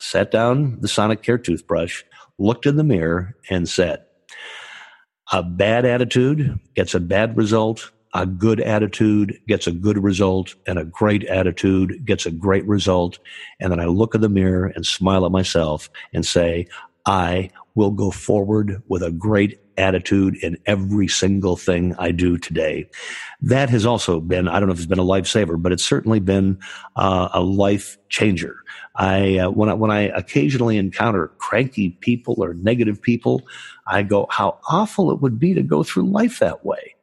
sat 0.00 0.30
down 0.30 0.80
the 0.80 0.88
Sonicare 0.88 1.42
toothbrush, 1.42 2.02
looked 2.38 2.66
in 2.66 2.76
the 2.76 2.84
mirror, 2.84 3.36
and 3.48 3.66
said 3.66 4.04
a 5.32 5.42
bad 5.42 5.84
attitude 5.84 6.58
gets 6.74 6.94
a 6.94 7.00
bad 7.00 7.36
result. 7.36 7.90
A 8.16 8.26
good 8.26 8.60
attitude 8.60 9.40
gets 9.48 9.66
a 9.66 9.72
good 9.72 9.98
result 9.98 10.54
and 10.66 10.78
a 10.78 10.84
great 10.84 11.24
attitude 11.24 12.04
gets 12.04 12.26
a 12.26 12.30
great 12.30 12.64
result. 12.66 13.18
And 13.58 13.72
then 13.72 13.80
I 13.80 13.86
look 13.86 14.14
in 14.14 14.20
the 14.20 14.28
mirror 14.28 14.66
and 14.66 14.86
smile 14.86 15.26
at 15.26 15.32
myself 15.32 15.90
and 16.12 16.24
say, 16.24 16.68
I 17.06 17.50
will 17.74 17.90
go 17.90 18.10
forward 18.10 18.82
with 18.88 19.02
a 19.02 19.10
great 19.10 19.60
attitude 19.76 20.36
in 20.36 20.56
every 20.66 21.08
single 21.08 21.56
thing 21.56 21.94
I 21.98 22.12
do 22.12 22.38
today. 22.38 22.88
That 23.40 23.68
has 23.70 23.84
also 23.84 24.20
been, 24.20 24.48
I 24.48 24.60
don't 24.60 24.68
know 24.68 24.72
if 24.72 24.78
it's 24.78 24.86
been 24.86 24.98
a 24.98 25.04
lifesaver, 25.04 25.60
but 25.60 25.72
it's 25.72 25.84
certainly 25.84 26.20
been 26.20 26.58
uh, 26.96 27.28
a 27.32 27.40
life 27.40 27.98
changer. 28.08 28.56
I, 28.94 29.38
uh, 29.38 29.50
when 29.50 29.68
I, 29.68 29.74
when 29.74 29.90
I 29.90 30.02
occasionally 30.02 30.78
encounter 30.78 31.28
cranky 31.38 31.90
people 32.00 32.36
or 32.38 32.54
negative 32.54 33.02
people, 33.02 33.42
I 33.86 34.04
go, 34.04 34.28
how 34.30 34.58
awful 34.68 35.10
it 35.10 35.20
would 35.20 35.38
be 35.38 35.54
to 35.54 35.62
go 35.62 35.82
through 35.82 36.04
life 36.04 36.38
that 36.38 36.64
way. 36.64 36.94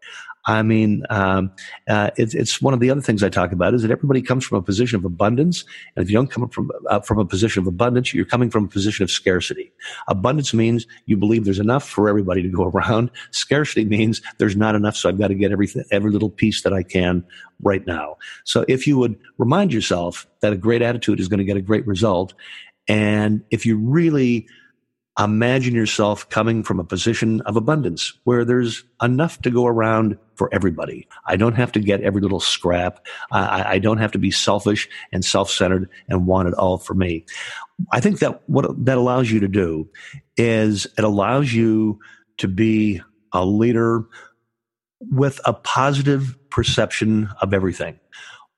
I 0.45 0.63
mean, 0.63 1.03
um, 1.09 1.51
uh, 1.87 2.09
it's, 2.17 2.33
it's 2.33 2.61
one 2.61 2.73
of 2.73 2.79
the 2.79 2.89
other 2.89 3.01
things 3.01 3.23
I 3.23 3.29
talk 3.29 3.51
about 3.51 3.73
is 3.73 3.83
that 3.83 3.91
everybody 3.91 4.21
comes 4.21 4.45
from 4.45 4.57
a 4.57 4.61
position 4.61 4.97
of 4.97 5.05
abundance, 5.05 5.63
and 5.95 6.03
if 6.03 6.09
you 6.09 6.17
don't 6.17 6.31
come 6.31 6.49
from 6.49 6.71
uh, 6.89 6.99
from 7.01 7.19
a 7.19 7.25
position 7.25 7.61
of 7.61 7.67
abundance, 7.67 8.13
you're 8.13 8.25
coming 8.25 8.49
from 8.49 8.65
a 8.65 8.67
position 8.67 9.03
of 9.03 9.11
scarcity. 9.11 9.71
Abundance 10.07 10.53
means 10.53 10.87
you 11.05 11.15
believe 11.15 11.45
there's 11.45 11.59
enough 11.59 11.87
for 11.87 12.09
everybody 12.09 12.41
to 12.41 12.49
go 12.49 12.63
around. 12.73 13.11
Scarcity 13.31 13.85
means 13.85 14.21
there's 14.39 14.55
not 14.55 14.75
enough, 14.75 14.95
so 14.95 15.09
I've 15.09 15.19
got 15.19 15.27
to 15.27 15.35
get 15.35 15.51
everything, 15.51 15.83
every 15.91 16.11
little 16.11 16.29
piece 16.29 16.63
that 16.63 16.73
I 16.73 16.83
can 16.83 17.23
right 17.61 17.85
now. 17.85 18.17
So 18.43 18.65
if 18.67 18.87
you 18.87 18.97
would 18.97 19.19
remind 19.37 19.71
yourself 19.71 20.27
that 20.41 20.53
a 20.53 20.57
great 20.57 20.81
attitude 20.81 21.19
is 21.19 21.27
going 21.27 21.39
to 21.39 21.45
get 21.45 21.57
a 21.57 21.61
great 21.61 21.85
result, 21.85 22.33
and 22.87 23.43
if 23.51 23.65
you 23.65 23.77
really 23.77 24.47
imagine 25.19 25.75
yourself 25.75 26.29
coming 26.29 26.63
from 26.63 26.79
a 26.79 26.83
position 26.83 27.41
of 27.41 27.57
abundance 27.57 28.13
where 28.23 28.45
there's 28.45 28.83
enough 29.01 29.41
to 29.41 29.51
go 29.51 29.65
around 29.67 30.17
for 30.35 30.49
everybody. 30.53 31.07
I 31.25 31.35
don't 31.35 31.55
have 31.55 31.71
to 31.73 31.79
get 31.79 32.01
every 32.01 32.21
little 32.21 32.39
scrap. 32.39 33.05
I, 33.31 33.73
I 33.73 33.79
don't 33.79 33.97
have 33.97 34.13
to 34.13 34.19
be 34.19 34.31
selfish 34.31 34.87
and 35.11 35.23
self-centered 35.23 35.89
and 36.07 36.27
want 36.27 36.47
it 36.47 36.53
all 36.53 36.77
for 36.77 36.93
me. 36.93 37.25
I 37.91 37.99
think 37.99 38.19
that 38.19 38.41
what 38.47 38.85
that 38.85 38.97
allows 38.97 39.29
you 39.29 39.39
to 39.41 39.47
do 39.49 39.89
is 40.37 40.87
it 40.97 41.03
allows 41.03 41.53
you 41.53 41.99
to 42.37 42.47
be 42.47 43.01
a 43.33 43.45
leader 43.45 44.05
with 45.11 45.41
a 45.45 45.53
positive 45.53 46.37
perception 46.49 47.27
of 47.41 47.53
everything. 47.53 47.99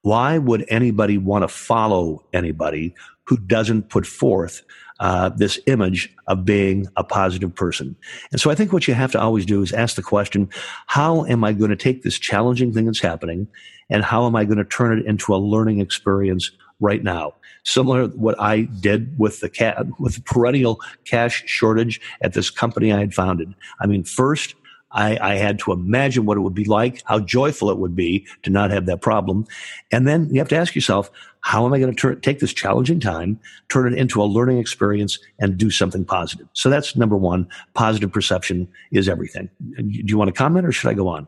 why 0.04 0.38
would 0.38 0.66
anybody 0.68 1.18
want 1.18 1.44
to 1.44 1.48
follow 1.48 2.24
anybody 2.34 2.94
who 3.26 3.38
doesn't 3.38 3.90
put 3.90 4.06
forth 4.06 4.64
uh, 5.00 5.30
this 5.30 5.60
image 5.66 6.14
of 6.28 6.46
being 6.46 6.88
a 6.98 7.04
positive 7.04 7.54
person. 7.54 7.96
And 8.32 8.40
so 8.40 8.50
I 8.52 8.56
think 8.56 8.72
what 8.72 8.88
you 8.88 8.94
have 8.94 9.12
to 9.14 9.20
always 9.20 9.46
do 9.46 9.62
is 9.62 9.74
ask 9.74 9.96
the 9.96 10.04
question, 10.04 10.50
how 10.88 11.26
am 11.26 11.44
I 11.44 11.54
going 11.54 11.72
to 11.72 11.76
take 11.76 12.04
this 12.04 12.20
challenging 12.20 12.74
thing 12.74 12.86
that's 12.86 13.02
happening 13.02 13.48
and 13.90 14.04
how 14.04 14.26
am 14.26 14.36
I 14.36 14.46
going 14.46 14.60
to 14.60 14.66
turn 14.66 14.98
it 14.98 15.06
into 15.06 15.34
a 15.34 15.38
learning 15.38 15.80
experience 15.80 16.52
right 16.80 17.04
now? 17.04 17.34
Similar 17.64 18.08
to 18.08 18.16
what 18.16 18.40
I 18.40 18.62
did 18.80 19.18
with 19.18 19.40
the 19.40 19.94
with 20.00 20.16
the 20.16 20.22
perennial 20.22 20.80
cash 21.06 21.44
shortage 21.48 22.00
at 22.22 22.34
this 22.34 22.50
company 22.50 22.92
I 22.92 23.00
had 23.00 23.14
founded. 23.14 23.54
I 23.80 23.88
mean, 23.88 24.04
first, 24.04 24.56
I, 24.94 25.18
I, 25.18 25.36
had 25.36 25.60
to 25.60 25.72
imagine 25.72 26.26
what 26.26 26.38
it 26.38 26.42
would 26.42 26.54
be 26.54 26.66
like, 26.66 27.02
how 27.06 27.20
joyful 27.20 27.70
it 27.70 27.78
would 27.78 27.96
be 27.96 28.26
to 28.44 28.50
not 28.50 28.72
have 28.72 28.86
that 28.86 29.02
problem. 29.02 29.46
And 29.92 30.08
then 30.08 30.30
you 30.32 30.40
have 30.40 30.50
to 30.50 30.56
ask 30.56 30.76
yourself, 30.76 31.10
how 31.42 31.66
am 31.66 31.74
I 31.74 31.80
going 31.80 31.94
to 31.94 32.16
take 32.16 32.40
this 32.40 32.54
challenging 32.54 33.00
time, 33.00 33.40
turn 33.70 33.92
it 33.92 34.00
into 34.00 34.22
a 34.22 34.26
learning 34.26 34.60
experience 34.60 35.20
and 35.40 35.58
do 35.58 35.70
something 35.70 36.06
positive? 36.06 36.48
So 36.54 36.70
that's 36.70 36.96
number 36.96 37.18
one. 37.18 37.48
Positive 37.74 38.12
perception 38.12 38.68
is 38.92 39.10
everything. 39.10 39.50
Do 39.76 39.84
you 39.88 40.18
want 40.18 40.30
to 40.30 40.34
comment 40.34 40.66
or 40.66 40.72
should 40.72 40.90
I 40.90 40.94
go 40.94 41.08
on? 41.10 41.28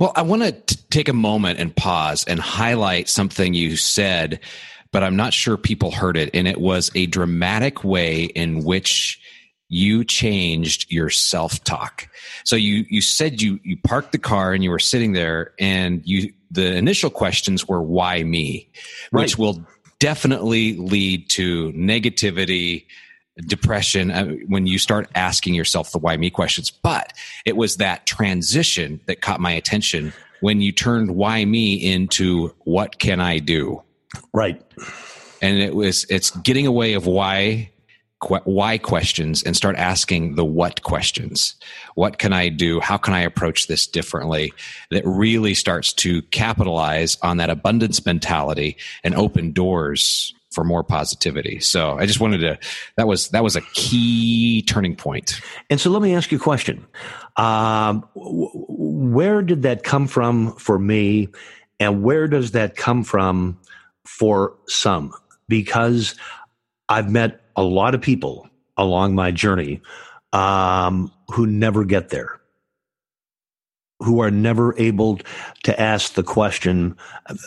Well, 0.00 0.12
I 0.14 0.22
want 0.22 0.42
to 0.42 0.76
take 0.88 1.08
a 1.08 1.14
moment 1.14 1.58
and 1.58 1.74
pause 1.74 2.24
and 2.24 2.40
highlight 2.40 3.08
something 3.08 3.54
you 3.54 3.76
said, 3.76 4.40
but 4.92 5.02
I'm 5.02 5.16
not 5.16 5.32
sure 5.32 5.56
people 5.56 5.90
heard 5.90 6.16
it. 6.16 6.30
And 6.34 6.46
it 6.48 6.60
was 6.60 6.90
a 6.94 7.06
dramatic 7.06 7.84
way 7.84 8.24
in 8.24 8.64
which 8.64 9.20
you 9.68 10.04
changed 10.04 10.90
your 10.90 11.10
self-talk. 11.10 12.08
So 12.44 12.56
you 12.56 12.84
you 12.88 13.00
said 13.00 13.42
you 13.42 13.58
you 13.64 13.76
parked 13.76 14.12
the 14.12 14.18
car 14.18 14.52
and 14.52 14.62
you 14.62 14.70
were 14.70 14.78
sitting 14.78 15.12
there 15.12 15.52
and 15.58 16.02
you 16.04 16.32
the 16.50 16.74
initial 16.76 17.10
questions 17.10 17.66
were 17.66 17.82
why 17.82 18.22
me, 18.22 18.68
right. 19.10 19.22
which 19.22 19.38
will 19.38 19.64
definitely 19.98 20.76
lead 20.76 21.28
to 21.30 21.72
negativity, 21.72 22.86
depression 23.46 24.10
uh, 24.10 24.26
when 24.46 24.66
you 24.66 24.78
start 24.78 25.10
asking 25.14 25.54
yourself 25.54 25.90
the 25.90 25.98
why 25.98 26.16
me 26.16 26.30
questions. 26.30 26.70
But 26.70 27.12
it 27.44 27.56
was 27.56 27.76
that 27.76 28.06
transition 28.06 29.00
that 29.06 29.20
caught 29.20 29.40
my 29.40 29.52
attention 29.52 30.12
when 30.40 30.60
you 30.60 30.72
turned 30.72 31.16
why 31.16 31.44
me 31.44 31.74
into 31.74 32.54
what 32.64 32.98
can 32.98 33.20
I 33.20 33.38
do? 33.38 33.82
Right. 34.32 34.62
And 35.42 35.58
it 35.58 35.74
was 35.74 36.06
it's 36.08 36.30
getting 36.30 36.66
away 36.66 36.94
of 36.94 37.06
why 37.06 37.72
why 38.22 38.78
questions 38.78 39.42
and 39.42 39.56
start 39.56 39.76
asking 39.76 40.36
the 40.36 40.44
what 40.44 40.82
questions. 40.82 41.54
What 41.94 42.18
can 42.18 42.32
I 42.32 42.48
do? 42.48 42.80
How 42.80 42.96
can 42.96 43.12
I 43.14 43.20
approach 43.20 43.66
this 43.66 43.86
differently? 43.86 44.52
That 44.90 45.02
really 45.06 45.54
starts 45.54 45.92
to 45.94 46.22
capitalize 46.22 47.18
on 47.22 47.36
that 47.36 47.50
abundance 47.50 48.04
mentality 48.04 48.78
and 49.04 49.14
open 49.14 49.52
doors 49.52 50.34
for 50.50 50.64
more 50.64 50.82
positivity. 50.82 51.60
So 51.60 51.98
I 51.98 52.06
just 52.06 52.18
wanted 52.18 52.38
to 52.38 52.58
that 52.96 53.06
was 53.06 53.28
that 53.28 53.44
was 53.44 53.56
a 53.56 53.60
key 53.74 54.62
turning 54.62 54.96
point. 54.96 55.38
And 55.68 55.78
so 55.78 55.90
let 55.90 56.00
me 56.00 56.14
ask 56.14 56.32
you 56.32 56.38
a 56.38 56.40
question. 56.40 56.86
Um, 57.36 58.08
where 58.14 59.42
did 59.42 59.62
that 59.62 59.82
come 59.82 60.06
from 60.06 60.56
for 60.56 60.78
me, 60.78 61.28
and 61.78 62.02
where 62.02 62.26
does 62.26 62.52
that 62.52 62.74
come 62.74 63.04
from 63.04 63.60
for 64.06 64.54
some? 64.66 65.12
Because 65.46 66.14
I've 66.88 67.10
met 67.10 67.42
a 67.56 67.62
lot 67.62 67.94
of 67.94 68.00
people 68.00 68.48
along 68.76 69.14
my 69.14 69.30
journey 69.30 69.80
um, 70.32 71.10
who 71.28 71.46
never 71.46 71.84
get 71.84 72.10
there, 72.10 72.40
who 74.00 74.20
are 74.20 74.30
never 74.30 74.78
able 74.78 75.20
to 75.64 75.80
ask 75.80 76.14
the 76.14 76.22
question. 76.22 76.96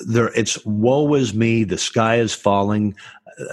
There, 0.08 0.30
it's 0.36 0.64
woe 0.66 1.14
is 1.14 1.34
me. 1.34 1.64
The 1.64 1.78
sky 1.78 2.16
is 2.18 2.34
falling. 2.34 2.96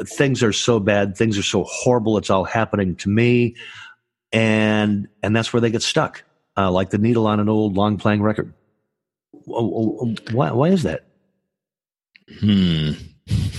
Things 0.05 0.43
are 0.43 0.53
so 0.53 0.81
bad. 0.81 1.17
Things 1.17 1.39
are 1.39 1.43
so 1.43 1.65
horrible. 1.65 2.17
It's 2.19 2.31
all 2.31 2.45
happening 2.45 2.97
to 2.97 3.09
me, 3.09 3.55
and 4.33 5.09
and 5.23 5.37
that's 5.37 5.53
where 5.53 5.61
they 5.61 5.71
get 5.71 5.83
stuck, 5.83 6.25
uh, 6.57 6.71
like 6.71 6.91
the 6.91 6.99
needle 6.99 7.27
on 7.27 7.39
an 7.39 7.49
old 7.49 7.77
long 7.77 7.99
playing 7.99 8.23
record. 8.23 8.53
Why, 9.45 10.51
why 10.51 10.69
is 10.69 10.83
that? 10.83 11.05
Hmm. 12.41 12.93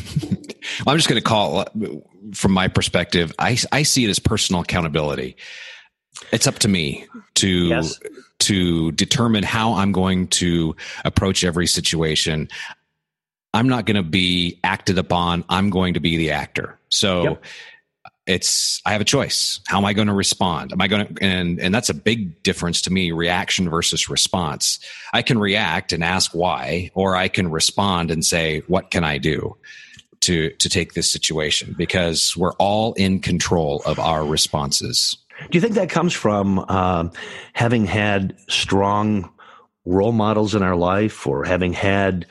I'm 0.88 0.98
just 0.98 1.10
going 1.10 1.22
to 1.22 1.28
call 1.28 1.62
it, 1.62 1.70
from 2.34 2.52
my 2.54 2.68
perspective. 2.68 3.34
I, 3.38 3.58
I 3.72 3.84
see 3.84 4.06
it 4.06 4.10
as 4.10 4.20
personal 4.20 4.62
accountability. 4.62 5.38
It's 6.32 6.48
up 6.48 6.60
to 6.60 6.68
me 6.68 7.06
to 7.36 7.50
yes. 7.50 8.00
to 8.40 8.92
determine 8.94 9.44
how 9.44 9.74
I'm 9.74 9.92
going 9.92 10.28
to 10.28 10.76
approach 11.06 11.44
every 11.44 11.68
situation. 11.68 12.50
I'm 13.54 13.70
not 13.70 13.86
going 13.86 13.98
to 13.98 14.04
be 14.04 14.60
acted 14.64 14.98
upon. 14.98 15.44
I'm 15.50 15.70
going 15.70 15.94
to 15.94 16.00
be 16.00 16.18
the 16.18 16.32
actor. 16.32 16.78
So 16.90 17.24
yep. 17.24 17.44
it's 18.26 18.82
I 18.86 18.94
have 18.94 19.02
a 19.02 19.06
choice. 19.06 19.60
How 19.68 19.78
am 19.78 19.86
I 19.86 19.94
going 19.94 20.08
to 20.08 20.14
respond? 20.14 20.72
Am 20.72 20.82
I 20.82 20.88
going 20.88 21.08
to 21.08 21.24
and 21.24 21.60
and 21.60 21.74
that's 21.74 21.90
a 21.90 21.94
big 21.94 22.42
difference 22.44 22.82
to 22.84 22.92
me 22.92 23.12
reaction 23.12 23.70
versus 23.70 24.10
response. 24.10 24.80
I 25.14 25.22
can 25.22 25.38
react 25.38 25.94
and 25.94 26.04
ask 26.04 26.34
why 26.34 26.92
or 26.94 27.16
I 27.16 27.28
can 27.28 27.52
respond 27.52 28.10
and 28.10 28.26
say 28.26 28.62
what 28.68 28.90
can 28.90 29.04
I 29.04 29.18
do? 29.18 29.56
To 30.28 30.50
to 30.52 30.70
take 30.70 30.94
this 30.94 31.12
situation 31.12 31.74
because 31.78 32.36
we're 32.38 32.54
all 32.54 32.94
in 32.94 33.20
control 33.20 33.82
of 33.86 33.98
our 33.98 34.26
responses. 34.26 35.18
Do 35.50 35.58
you 35.58 35.62
think 35.62 35.76
that 35.76 35.90
comes 35.90 36.14
from 36.14 36.60
um, 36.70 37.12
having 37.54 37.86
had 37.86 38.36
strong 38.50 39.32
role 39.86 40.12
models 40.12 40.54
in 40.54 40.62
our 40.64 40.76
life, 40.76 41.26
or 41.26 41.46
having 41.46 41.72
had 41.72 42.26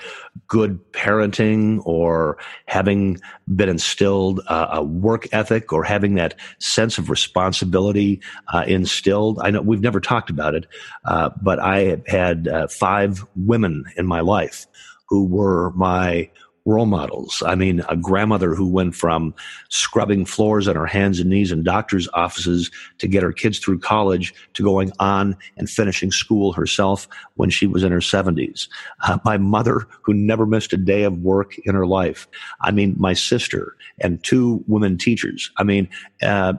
good 0.47 0.79
parenting, 0.93 1.81
or 1.87 2.37
having 2.67 3.19
been 3.55 3.71
instilled 3.71 4.41
uh, 4.49 4.69
a 4.73 4.83
work 4.83 5.27
ethic, 5.33 5.73
or 5.73 5.83
having 5.83 6.17
that 6.17 6.35
sense 6.59 6.99
of 6.99 7.09
responsibility 7.09 8.21
uh, 8.53 8.65
instilled? 8.67 9.39
I 9.43 9.51
know 9.51 9.63
we've 9.63 9.81
never 9.81 10.01
talked 10.01 10.29
about 10.29 10.55
it, 10.55 10.67
uh, 11.07 11.31
but 11.41 11.59
I 11.59 11.79
have 11.85 12.07
had 12.07 12.49
uh, 12.49 12.69
five 12.69 13.25
women 13.37 13.85
in 13.97 14.07
my 14.07 14.21
life 14.21 14.67
who 15.09 15.25
were 15.25 15.71
my 15.77 16.29
role 16.67 16.85
models. 16.85 17.43
I 17.47 17.55
mean, 17.55 17.83
a 17.89 17.97
grandmother 17.97 18.55
who 18.55 18.67
went 18.67 18.95
from 18.95 19.35
scrubbing 19.71 20.27
floors 20.27 20.69
on 20.69 20.75
her 20.77 20.87
hands 20.87 21.21
and 21.21 21.31
knees 21.31 21.53
in 21.53 21.63
doctor's 21.63 22.09
offices 22.13 22.71
to 22.99 23.07
get 23.07 23.23
her 23.23 23.33
kids 23.33 23.59
through 23.59 23.79
college 23.79 24.35
to 24.55 24.63
going 24.63 24.93
on 24.99 25.37
and 25.57 25.71
finishing 25.71 26.11
school 26.11 26.53
herself 26.53 27.09
when 27.37 27.49
she 27.49 27.67
was 27.67 27.85
in 27.85 27.93
her 27.93 28.01
70s. 28.01 28.69
Uh, 29.07 29.19
my 29.25 29.39
mother 29.39 29.87
who 30.03 30.13
never 30.13 30.45
missed 30.45 30.73
a 30.73 30.77
day 30.77 31.05
of 31.05 31.19
work 31.19 31.57
in 31.65 31.75
her 31.75 31.87
life. 31.87 32.29
I 32.61 32.73
mean, 32.73 32.97
my 32.99 33.15
sister 33.15 33.77
and 34.01 34.23
two 34.23 34.65
women 34.67 34.99
teachers. 34.99 35.51
I 35.57 35.63
mean, 35.63 35.89
uh, 36.23 36.55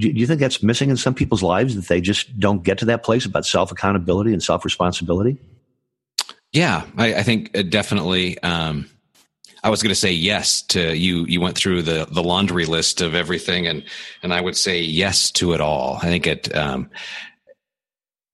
do 0.00 0.08
you 0.08 0.28
think 0.28 0.38
that's 0.38 0.62
missing 0.62 0.90
in 0.90 0.96
some 0.96 1.14
people's 1.14 1.42
lives 1.42 1.74
that 1.74 1.88
they 1.88 2.00
just 2.00 2.38
don't 2.38 2.62
get 2.62 2.78
to 2.78 2.84
that 2.84 3.02
place 3.02 3.26
about 3.26 3.44
self 3.44 3.72
accountability 3.72 4.32
and 4.32 4.40
self 4.40 4.64
responsibility? 4.64 5.36
Yeah, 6.52 6.84
I, 6.96 7.14
I 7.14 7.22
think 7.24 7.52
definitely. 7.68 8.38
Um, 8.42 8.88
I 9.62 9.70
was 9.70 9.82
going 9.82 9.90
to 9.90 10.00
say 10.00 10.12
yes 10.12 10.62
to 10.62 10.96
you. 10.96 11.24
You 11.26 11.40
went 11.40 11.56
through 11.56 11.82
the 11.82 12.06
the 12.10 12.22
laundry 12.22 12.66
list 12.66 13.00
of 13.00 13.14
everything, 13.14 13.66
and 13.66 13.84
and 14.22 14.32
I 14.32 14.40
would 14.40 14.56
say 14.56 14.80
yes 14.80 15.30
to 15.32 15.52
it 15.52 15.60
all. 15.60 15.98
I 16.02 16.06
think 16.06 16.26
it. 16.26 16.54
Um, 16.54 16.90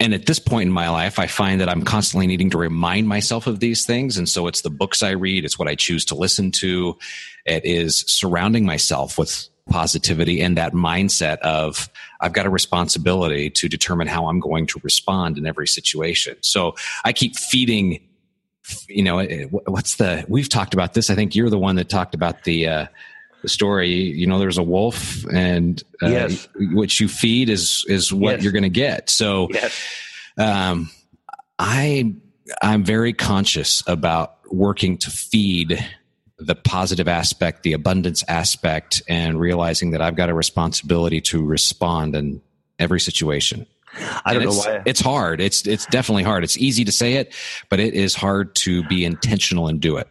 and 0.00 0.12
at 0.12 0.26
this 0.26 0.40
point 0.40 0.66
in 0.66 0.72
my 0.72 0.90
life, 0.90 1.18
I 1.18 1.26
find 1.26 1.60
that 1.60 1.68
I'm 1.68 1.82
constantly 1.82 2.26
needing 2.26 2.50
to 2.50 2.58
remind 2.58 3.08
myself 3.08 3.46
of 3.46 3.60
these 3.60 3.86
things. 3.86 4.18
And 4.18 4.28
so 4.28 4.48
it's 4.48 4.60
the 4.62 4.68
books 4.68 5.02
I 5.02 5.10
read, 5.10 5.44
it's 5.44 5.58
what 5.58 5.68
I 5.68 5.76
choose 5.76 6.04
to 6.06 6.14
listen 6.14 6.50
to. 6.52 6.98
It 7.46 7.64
is 7.64 8.00
surrounding 8.06 8.66
myself 8.66 9.16
with 9.16 9.48
positivity 9.70 10.42
and 10.42 10.58
that 10.58 10.72
mindset 10.72 11.38
of 11.38 11.88
I've 12.20 12.32
got 12.32 12.44
a 12.44 12.50
responsibility 12.50 13.50
to 13.50 13.68
determine 13.68 14.08
how 14.08 14.26
I'm 14.26 14.40
going 14.40 14.66
to 14.68 14.80
respond 14.82 15.38
in 15.38 15.46
every 15.46 15.66
situation. 15.66 16.36
So 16.42 16.74
I 17.04 17.12
keep 17.12 17.36
feeding 17.36 18.00
you 18.88 19.02
know, 19.02 19.22
what's 19.66 19.96
the, 19.96 20.24
we've 20.28 20.48
talked 20.48 20.74
about 20.74 20.94
this. 20.94 21.10
I 21.10 21.14
think 21.14 21.34
you're 21.34 21.50
the 21.50 21.58
one 21.58 21.76
that 21.76 21.88
talked 21.88 22.14
about 22.14 22.44
the, 22.44 22.68
uh, 22.68 22.86
the 23.42 23.48
story, 23.48 23.90
you 23.90 24.26
know, 24.26 24.38
there's 24.38 24.58
a 24.58 24.62
wolf 24.62 25.24
and, 25.26 25.82
uh, 26.02 26.08
yes. 26.08 26.48
what 26.72 26.98
you 26.98 27.08
feed 27.08 27.50
is, 27.50 27.84
is 27.88 28.12
what 28.12 28.36
yes. 28.36 28.42
you're 28.42 28.52
going 28.52 28.62
to 28.62 28.68
get. 28.70 29.10
So, 29.10 29.48
yes. 29.50 29.78
um, 30.38 30.90
I, 31.58 32.14
I'm 32.62 32.84
very 32.84 33.12
conscious 33.12 33.82
about 33.86 34.36
working 34.50 34.98
to 34.98 35.10
feed 35.10 35.84
the 36.38 36.54
positive 36.54 37.08
aspect, 37.08 37.62
the 37.62 37.72
abundance 37.74 38.24
aspect, 38.28 39.02
and 39.08 39.38
realizing 39.38 39.92
that 39.92 40.00
I've 40.00 40.16
got 40.16 40.28
a 40.28 40.34
responsibility 40.34 41.20
to 41.22 41.44
respond 41.44 42.16
in 42.16 42.42
every 42.78 43.00
situation. 43.00 43.66
I 44.24 44.34
don't 44.34 44.44
know 44.44 44.52
why. 44.52 44.82
It's 44.84 45.00
hard. 45.00 45.40
It's 45.40 45.66
it's 45.66 45.86
definitely 45.86 46.22
hard. 46.22 46.44
It's 46.44 46.56
easy 46.56 46.84
to 46.84 46.92
say 46.92 47.14
it, 47.14 47.32
but 47.68 47.80
it 47.80 47.94
is 47.94 48.14
hard 48.14 48.54
to 48.56 48.82
be 48.84 49.04
intentional 49.04 49.68
and 49.68 49.80
do 49.80 49.96
it. 49.96 50.08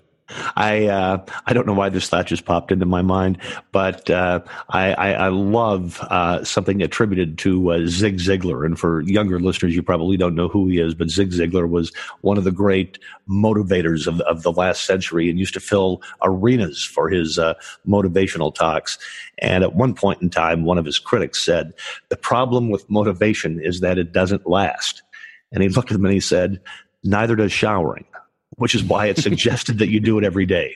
I 0.55 0.87
uh, 0.87 1.25
I 1.45 1.53
don't 1.53 1.67
know 1.67 1.73
why 1.73 1.89
this 1.89 2.07
thought 2.07 2.27
just 2.27 2.45
popped 2.45 2.71
into 2.71 2.85
my 2.85 3.01
mind, 3.01 3.37
but 3.71 4.09
uh, 4.09 4.39
I, 4.69 4.93
I, 4.93 5.11
I 5.13 5.27
love 5.27 5.99
uh, 6.01 6.43
something 6.43 6.81
attributed 6.81 7.37
to 7.39 7.73
uh, 7.73 7.79
Zig 7.87 8.17
Ziglar. 8.17 8.65
And 8.65 8.79
for 8.79 9.01
younger 9.01 9.39
listeners, 9.39 9.75
you 9.75 9.83
probably 9.83 10.15
don't 10.15 10.35
know 10.35 10.47
who 10.47 10.67
he 10.67 10.79
is, 10.79 10.95
but 10.95 11.09
Zig 11.09 11.31
Ziglar 11.31 11.69
was 11.69 11.91
one 12.21 12.37
of 12.37 12.45
the 12.45 12.51
great 12.51 12.99
motivators 13.29 14.07
of, 14.07 14.21
of 14.21 14.43
the 14.43 14.51
last 14.51 14.83
century 14.83 15.29
and 15.29 15.37
used 15.37 15.53
to 15.55 15.59
fill 15.59 16.01
arenas 16.21 16.83
for 16.83 17.09
his 17.09 17.37
uh, 17.37 17.53
motivational 17.87 18.53
talks. 18.53 18.97
And 19.39 19.63
at 19.63 19.75
one 19.75 19.93
point 19.93 20.21
in 20.21 20.29
time, 20.29 20.63
one 20.63 20.77
of 20.77 20.85
his 20.85 20.99
critics 20.99 21.43
said, 21.43 21.73
"The 22.07 22.17
problem 22.17 22.69
with 22.69 22.89
motivation 22.89 23.59
is 23.59 23.81
that 23.81 23.97
it 23.97 24.13
doesn't 24.13 24.47
last." 24.47 25.01
And 25.51 25.61
he 25.61 25.69
looked 25.69 25.91
at 25.91 25.95
him 25.95 26.05
and 26.05 26.13
he 26.13 26.21
said, 26.21 26.61
"Neither 27.03 27.35
does 27.35 27.51
showering." 27.51 28.05
Which 28.57 28.75
is 28.75 28.83
why 28.83 29.07
it's 29.07 29.23
suggested 29.23 29.79
that 29.79 29.89
you 29.89 29.99
do 29.99 30.17
it 30.17 30.23
every 30.23 30.45
day. 30.45 30.75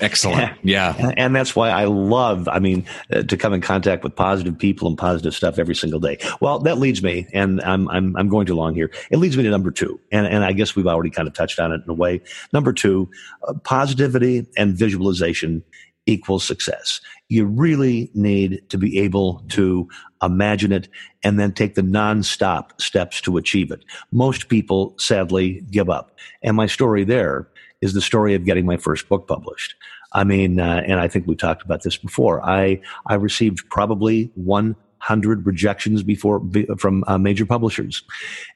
Excellent. 0.00 0.52
Yeah. 0.62 1.12
And 1.16 1.34
that's 1.34 1.56
why 1.56 1.70
I 1.70 1.84
love, 1.84 2.46
I 2.48 2.58
mean, 2.58 2.84
uh, 3.12 3.22
to 3.22 3.36
come 3.36 3.54
in 3.54 3.60
contact 3.60 4.04
with 4.04 4.14
positive 4.14 4.58
people 4.58 4.86
and 4.86 4.98
positive 4.98 5.34
stuff 5.34 5.58
every 5.58 5.74
single 5.74 5.98
day. 5.98 6.18
Well, 6.40 6.58
that 6.60 6.78
leads 6.78 7.02
me, 7.02 7.26
and 7.32 7.60
I'm, 7.62 7.88
I'm, 7.88 8.14
I'm 8.16 8.28
going 8.28 8.46
too 8.46 8.54
long 8.54 8.74
here. 8.74 8.90
It 9.10 9.16
leads 9.16 9.36
me 9.36 9.44
to 9.44 9.50
number 9.50 9.70
two. 9.70 9.98
And, 10.12 10.26
and 10.26 10.44
I 10.44 10.52
guess 10.52 10.76
we've 10.76 10.86
already 10.86 11.10
kind 11.10 11.26
of 11.26 11.32
touched 11.32 11.58
on 11.58 11.72
it 11.72 11.80
in 11.82 11.88
a 11.88 11.94
way. 11.94 12.20
Number 12.52 12.72
two, 12.72 13.08
uh, 13.46 13.54
positivity 13.64 14.46
and 14.58 14.76
visualization 14.76 15.62
equals 16.08 16.44
success. 16.44 17.00
You 17.28 17.44
really 17.44 18.10
need 18.14 18.62
to 18.70 18.78
be 18.78 18.98
able 18.98 19.44
to 19.50 19.88
imagine 20.22 20.72
it 20.72 20.88
and 21.22 21.38
then 21.38 21.52
take 21.52 21.74
the 21.74 21.82
nonstop 21.82 22.80
steps 22.80 23.20
to 23.20 23.36
achieve 23.36 23.70
it. 23.70 23.84
Most 24.10 24.48
people 24.48 24.94
sadly 24.98 25.62
give 25.70 25.90
up. 25.90 26.16
And 26.42 26.56
my 26.56 26.66
story 26.66 27.04
there 27.04 27.48
is 27.80 27.92
the 27.92 28.00
story 28.00 28.34
of 28.34 28.44
getting 28.44 28.66
my 28.66 28.76
first 28.78 29.08
book 29.08 29.28
published. 29.28 29.74
I 30.12 30.24
mean, 30.24 30.58
uh, 30.58 30.82
and 30.86 30.98
I 30.98 31.06
think 31.06 31.26
we 31.26 31.36
talked 31.36 31.62
about 31.62 31.82
this 31.82 31.98
before. 31.98 32.44
I, 32.44 32.80
I 33.06 33.14
received 33.14 33.68
probably 33.68 34.32
100 34.36 35.46
rejections 35.46 36.02
before 36.02 36.42
from 36.78 37.04
uh, 37.06 37.18
major 37.18 37.44
publishers. 37.44 38.02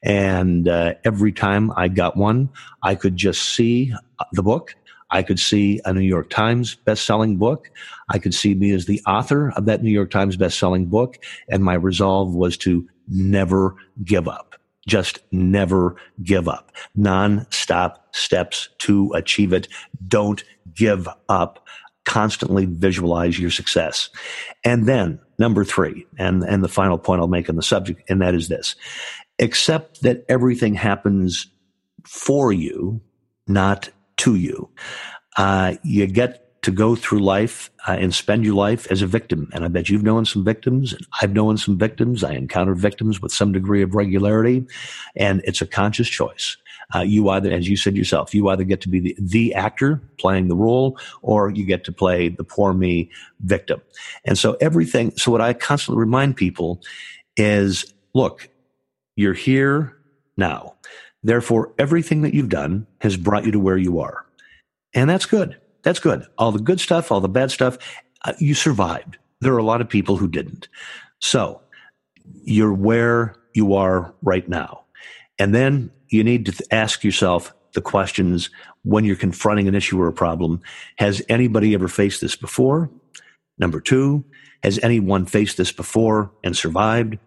And 0.03 0.67
uh, 0.67 0.95
every 1.05 1.33
time 1.33 1.71
I 1.77 1.89
got 1.89 2.17
one, 2.17 2.49
I 2.83 2.95
could 2.95 3.17
just 3.17 3.55
see 3.55 3.93
the 4.33 4.43
book 4.43 4.75
I 5.13 5.23
could 5.23 5.39
see 5.39 5.81
a 5.85 5.93
New 5.93 6.01
York 6.01 6.31
Times 6.31 6.75
best-selling 6.75 7.37
book. 7.37 7.71
I 8.09 8.19
could 8.19 8.35
see 8.35 8.55
me 8.55 8.73
as 8.73 8.87
the 8.87 9.01
author 9.07 9.53
of 9.57 9.67
that 9.67 9.83
New 9.83 9.91
York 9.91 10.11
Times 10.11 10.37
best-selling 10.37 10.87
book. 10.87 11.19
And 11.49 11.63
my 11.63 11.75
resolve 11.75 12.35
was 12.35 12.57
to 12.59 12.89
never 13.07 13.77
give 14.03 14.27
up. 14.27 14.57
Just 14.89 15.21
never 15.31 15.97
give 16.23 16.49
up. 16.49 16.73
Non-stop 16.97 18.15
steps 18.17 18.71
to 18.79 19.13
achieve 19.15 19.53
it. 19.53 19.69
Don't 20.09 20.43
give 20.75 21.07
up. 21.29 21.65
Constantly 22.05 22.65
visualize 22.65 23.39
your 23.39 23.51
success. 23.51 24.11
And 24.65 24.89
then 24.89 25.21
number 25.39 25.65
three, 25.65 26.07
and, 26.19 26.43
and 26.43 26.65
the 26.65 26.69
final 26.69 26.99
point 26.99 27.21
I'll 27.21 27.29
make 27.29 27.49
on 27.49 27.57
the 27.57 27.63
subject, 27.63 28.03
and 28.09 28.21
that 28.23 28.35
is 28.35 28.49
this. 28.49 28.75
Accept 29.39 30.03
that 30.03 30.25
everything 30.29 30.75
happens 30.75 31.47
for 32.05 32.53
you, 32.53 33.01
not 33.47 33.89
to 34.19 34.35
you. 34.35 34.69
Uh, 35.37 35.75
you 35.83 36.07
get 36.07 36.43
to 36.63 36.71
go 36.71 36.95
through 36.95 37.19
life 37.19 37.71
uh, 37.89 37.97
and 37.99 38.15
spend 38.15 38.45
your 38.45 38.55
life 38.55 38.87
as 38.91 39.03
a 39.03 39.07
victim. 39.07 39.51
And 39.53 39.65
I 39.65 39.69
bet 39.69 39.89
you've 39.89 40.05
known 40.05 40.25
some 40.25 40.45
victims. 40.45 40.95
I've 41.21 41.33
known 41.33 41.57
some 41.57 41.77
victims. 41.77 42.23
I 42.23 42.33
encounter 42.33 42.75
victims 42.75 43.21
with 43.21 43.33
some 43.33 43.53
degree 43.53 43.83
of 43.83 43.95
regularity. 43.95 44.65
And 45.17 45.43
it's 45.45 45.61
a 45.61 45.67
conscious 45.67 46.09
choice. 46.09 46.57
Uh, 46.95 47.01
you 47.01 47.31
either, 47.31 47.51
as 47.51 47.69
you 47.69 47.77
said 47.77 47.97
yourself, 47.97 48.35
you 48.35 48.49
either 48.49 48.65
get 48.65 48.81
to 48.83 48.89
be 48.89 49.01
the, 49.01 49.17
the 49.19 49.55
actor 49.55 50.01
playing 50.19 50.49
the 50.49 50.57
role 50.57 50.99
or 51.23 51.51
you 51.51 51.65
get 51.65 51.85
to 51.85 51.93
play 51.93 52.29
the 52.29 52.45
poor 52.45 52.73
me 52.73 53.11
victim. 53.41 53.81
And 54.25 54.39
so 54.39 54.57
everything, 54.61 55.13
so 55.17 55.33
what 55.33 55.41
I 55.41 55.55
constantly 55.55 55.99
remind 55.99 56.37
people 56.37 56.81
is 57.37 57.93
look, 58.15 58.49
you're 59.17 59.35
here 59.35 59.97
now. 60.37 60.75
Therefore, 61.23 61.73
everything 61.79 62.23
that 62.23 62.35
you've 62.35 62.49
done 62.49 62.87
has 63.01 63.17
brought 63.17 63.45
you 63.45 63.53
to 63.53 63.61
where 63.61 63.79
you 63.79 64.01
are. 64.01 64.27
And 64.95 65.09
that's 65.09 65.27
good. 65.27 65.57
That's 65.83 66.01
good. 66.01 66.27
All 66.39 66.53
the 66.53 66.59
good 66.59 66.81
stuff, 66.81 67.11
all 67.11 67.21
the 67.21 67.29
bad 67.29 67.51
stuff, 67.51 67.79
uh, 68.25 68.33
you 68.39 68.55
survived. 68.55 69.19
There 69.41 69.53
are 69.55 69.59
a 69.59 69.65
lot 69.65 69.81
of 69.81 69.89
people 69.89 70.17
who 70.17 70.29
didn't. 70.29 70.69
So 71.21 71.61
you're 72.45 72.73
where 72.73 73.35
you 73.55 73.75
are 73.75 74.15
right 74.23 74.49
now. 74.49 74.85
And 75.39 75.55
then 75.55 75.91
you 76.09 76.23
need 76.23 76.47
to 76.47 76.75
ask 76.75 77.03
yourself 77.03 77.55
the 77.73 77.81
questions 77.81 78.51
when 78.85 79.05
you're 79.05 79.17
confronting 79.17 79.67
an 79.67 79.75
issue 79.75 80.01
or 80.01 80.09
a 80.09 80.13
problem. 80.13 80.61
Has 80.99 81.23
anybody 81.29 81.75
ever 81.75 81.89
faced 81.89 82.21
this 82.21 82.37
before? 82.37 82.91
Number 83.59 83.81
two, 83.81 84.25
has 84.63 84.79
anyone 84.83 85.27
faced 85.27 85.57
this 85.57 85.73
before 85.73 86.31
and 86.45 86.57
survived? 86.57 87.19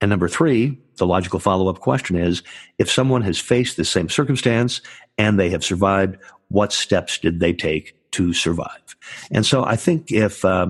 And 0.00 0.10
number 0.10 0.28
three, 0.28 0.78
the 0.96 1.06
logical 1.06 1.38
follow 1.38 1.68
up 1.68 1.80
question 1.80 2.16
is 2.16 2.42
if 2.78 2.90
someone 2.90 3.22
has 3.22 3.38
faced 3.38 3.76
the 3.76 3.84
same 3.84 4.08
circumstance 4.08 4.80
and 5.16 5.38
they 5.38 5.50
have 5.50 5.64
survived, 5.64 6.16
what 6.48 6.72
steps 6.72 7.18
did 7.18 7.40
they 7.40 7.52
take 7.52 7.94
to 8.12 8.32
survive? 8.32 8.96
And 9.30 9.44
so 9.44 9.64
I 9.64 9.76
think 9.76 10.10
if, 10.10 10.44
uh, 10.44 10.68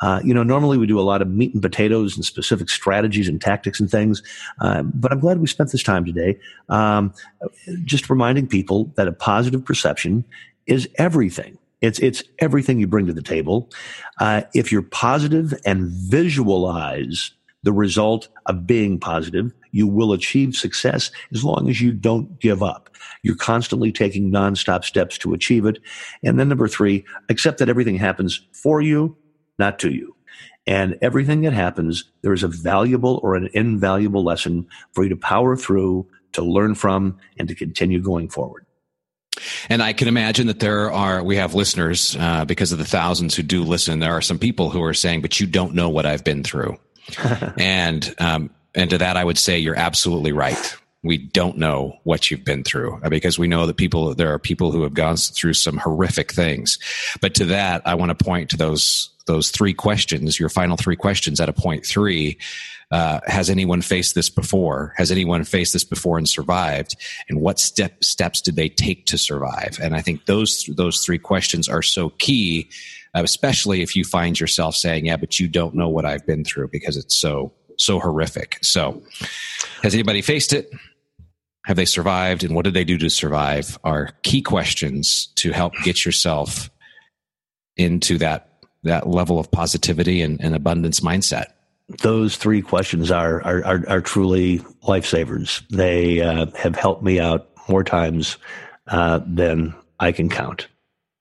uh, 0.00 0.20
you 0.24 0.34
know, 0.34 0.42
normally 0.42 0.78
we 0.78 0.86
do 0.86 1.00
a 1.00 1.02
lot 1.02 1.22
of 1.22 1.28
meat 1.28 1.54
and 1.54 1.62
potatoes 1.62 2.16
and 2.16 2.24
specific 2.24 2.68
strategies 2.68 3.28
and 3.28 3.40
tactics 3.40 3.80
and 3.80 3.90
things, 3.90 4.22
uh, 4.60 4.82
but 4.82 5.12
I'm 5.12 5.20
glad 5.20 5.38
we 5.38 5.46
spent 5.46 5.72
this 5.72 5.82
time 5.82 6.04
today 6.04 6.38
um, 6.68 7.12
just 7.84 8.10
reminding 8.10 8.46
people 8.46 8.92
that 8.96 9.08
a 9.08 9.12
positive 9.12 9.64
perception 9.64 10.24
is 10.66 10.88
everything. 10.96 11.58
It's 11.80 12.00
it's 12.00 12.24
everything 12.40 12.80
you 12.80 12.88
bring 12.88 13.06
to 13.06 13.12
the 13.12 13.22
table. 13.22 13.70
Uh, 14.20 14.42
if 14.52 14.72
you're 14.72 14.82
positive 14.82 15.54
and 15.64 15.86
visualize 15.86 17.30
the 17.62 17.72
result 17.72 18.28
of 18.46 18.66
being 18.66 18.98
positive. 18.98 19.52
You 19.72 19.86
will 19.86 20.12
achieve 20.12 20.54
success 20.54 21.10
as 21.32 21.44
long 21.44 21.68
as 21.68 21.80
you 21.80 21.92
don't 21.92 22.38
give 22.40 22.62
up. 22.62 22.90
You're 23.22 23.36
constantly 23.36 23.92
taking 23.92 24.30
nonstop 24.30 24.84
steps 24.84 25.18
to 25.18 25.34
achieve 25.34 25.66
it. 25.66 25.78
And 26.22 26.38
then 26.38 26.48
number 26.48 26.68
three, 26.68 27.04
accept 27.28 27.58
that 27.58 27.68
everything 27.68 27.96
happens 27.96 28.40
for 28.52 28.80
you, 28.80 29.16
not 29.58 29.78
to 29.80 29.90
you. 29.90 30.14
And 30.66 30.98
everything 31.00 31.40
that 31.42 31.54
happens, 31.54 32.04
there 32.22 32.32
is 32.32 32.42
a 32.42 32.48
valuable 32.48 33.20
or 33.22 33.34
an 33.34 33.48
invaluable 33.54 34.22
lesson 34.22 34.66
for 34.92 35.02
you 35.02 35.10
to 35.10 35.16
power 35.16 35.56
through, 35.56 36.06
to 36.32 36.42
learn 36.42 36.74
from, 36.74 37.18
and 37.38 37.48
to 37.48 37.54
continue 37.54 38.00
going 38.00 38.28
forward. 38.28 38.66
And 39.68 39.82
I 39.82 39.92
can 39.92 40.08
imagine 40.08 40.46
that 40.48 40.60
there 40.60 40.90
are, 40.92 41.22
we 41.22 41.36
have 41.36 41.54
listeners, 41.54 42.16
uh, 42.18 42.44
because 42.44 42.72
of 42.72 42.78
the 42.78 42.84
thousands 42.84 43.34
who 43.34 43.42
do 43.42 43.62
listen, 43.62 44.00
there 44.00 44.12
are 44.12 44.20
some 44.20 44.38
people 44.38 44.70
who 44.70 44.82
are 44.82 44.94
saying, 44.94 45.22
but 45.22 45.40
you 45.40 45.46
don't 45.46 45.74
know 45.74 45.88
what 45.88 46.06
I've 46.06 46.24
been 46.24 46.42
through. 46.42 46.76
and 47.58 48.14
um, 48.18 48.50
and 48.74 48.90
to 48.90 48.98
that, 48.98 49.16
I 49.16 49.24
would 49.24 49.38
say 49.38 49.58
you're 49.58 49.78
absolutely 49.78 50.32
right. 50.32 50.76
We 51.02 51.18
don't 51.18 51.58
know 51.58 51.98
what 52.02 52.30
you've 52.30 52.44
been 52.44 52.64
through 52.64 53.00
uh, 53.02 53.08
because 53.08 53.38
we 53.38 53.46
know 53.46 53.66
that 53.66 53.76
people 53.76 54.14
there 54.14 54.32
are 54.32 54.38
people 54.38 54.72
who 54.72 54.82
have 54.82 54.94
gone 54.94 55.16
through 55.16 55.54
some 55.54 55.76
horrific 55.76 56.32
things. 56.32 56.78
But 57.20 57.34
to 57.34 57.44
that, 57.46 57.82
I 57.86 57.94
want 57.94 58.16
to 58.16 58.24
point 58.24 58.50
to 58.50 58.56
those 58.56 59.10
those 59.28 59.52
three 59.52 59.72
questions. 59.72 60.40
Your 60.40 60.48
final 60.48 60.76
three 60.76 60.96
questions 60.96 61.40
at 61.40 61.48
a 61.48 61.52
point 61.52 61.86
three. 61.86 62.36
Uh, 62.90 63.20
has 63.26 63.50
anyone 63.50 63.82
faced 63.82 64.16
this 64.16 64.30
before? 64.30 64.94
Has 64.96 65.12
anyone 65.12 65.44
faced 65.44 65.74
this 65.74 65.84
before 65.84 66.18
and 66.18 66.28
survived? 66.28 66.96
And 67.28 67.40
what 67.40 67.60
step 67.60 68.02
steps 68.02 68.40
did 68.40 68.56
they 68.56 68.68
take 68.68 69.06
to 69.06 69.18
survive? 69.18 69.78
And 69.80 69.94
I 69.94 70.00
think 70.00 70.26
those 70.26 70.68
those 70.76 71.04
three 71.04 71.18
questions 71.18 71.68
are 71.68 71.82
so 71.82 72.08
key 72.18 72.68
especially 73.14 73.82
if 73.82 73.96
you 73.96 74.04
find 74.04 74.38
yourself 74.38 74.74
saying, 74.76 75.06
"Yeah, 75.06 75.16
but 75.16 75.38
you 75.38 75.48
don't 75.48 75.74
know 75.74 75.88
what 75.88 76.04
I've 76.04 76.26
been 76.26 76.44
through 76.44 76.68
because 76.68 76.96
it's 76.96 77.16
so 77.16 77.52
so 77.76 77.98
horrific." 77.98 78.58
So, 78.62 79.02
has 79.82 79.94
anybody 79.94 80.22
faced 80.22 80.52
it? 80.52 80.70
Have 81.64 81.76
they 81.76 81.84
survived, 81.84 82.44
and 82.44 82.54
what 82.54 82.64
did 82.64 82.74
they 82.74 82.84
do 82.84 82.98
to 82.98 83.10
survive? 83.10 83.78
Are 83.84 84.10
key 84.22 84.42
questions 84.42 85.28
to 85.36 85.52
help 85.52 85.74
get 85.84 86.04
yourself 86.04 86.70
into 87.76 88.18
that 88.18 88.57
that 88.82 89.08
level 89.08 89.38
of 89.38 89.50
positivity 89.50 90.22
and, 90.22 90.40
and 90.40 90.54
abundance 90.54 91.00
mindset 91.00 91.52
those 92.02 92.36
three 92.36 92.62
questions 92.62 93.10
are 93.10 93.42
are, 93.42 93.64
are, 93.64 93.84
are 93.88 94.00
truly 94.00 94.58
lifesavers. 94.82 95.66
They 95.68 96.20
uh, 96.20 96.46
have 96.56 96.76
helped 96.76 97.02
me 97.02 97.18
out 97.18 97.48
more 97.68 97.84
times 97.84 98.36
uh, 98.88 99.20
than 99.26 99.74
I 100.00 100.12
can 100.12 100.28
count. 100.28 100.68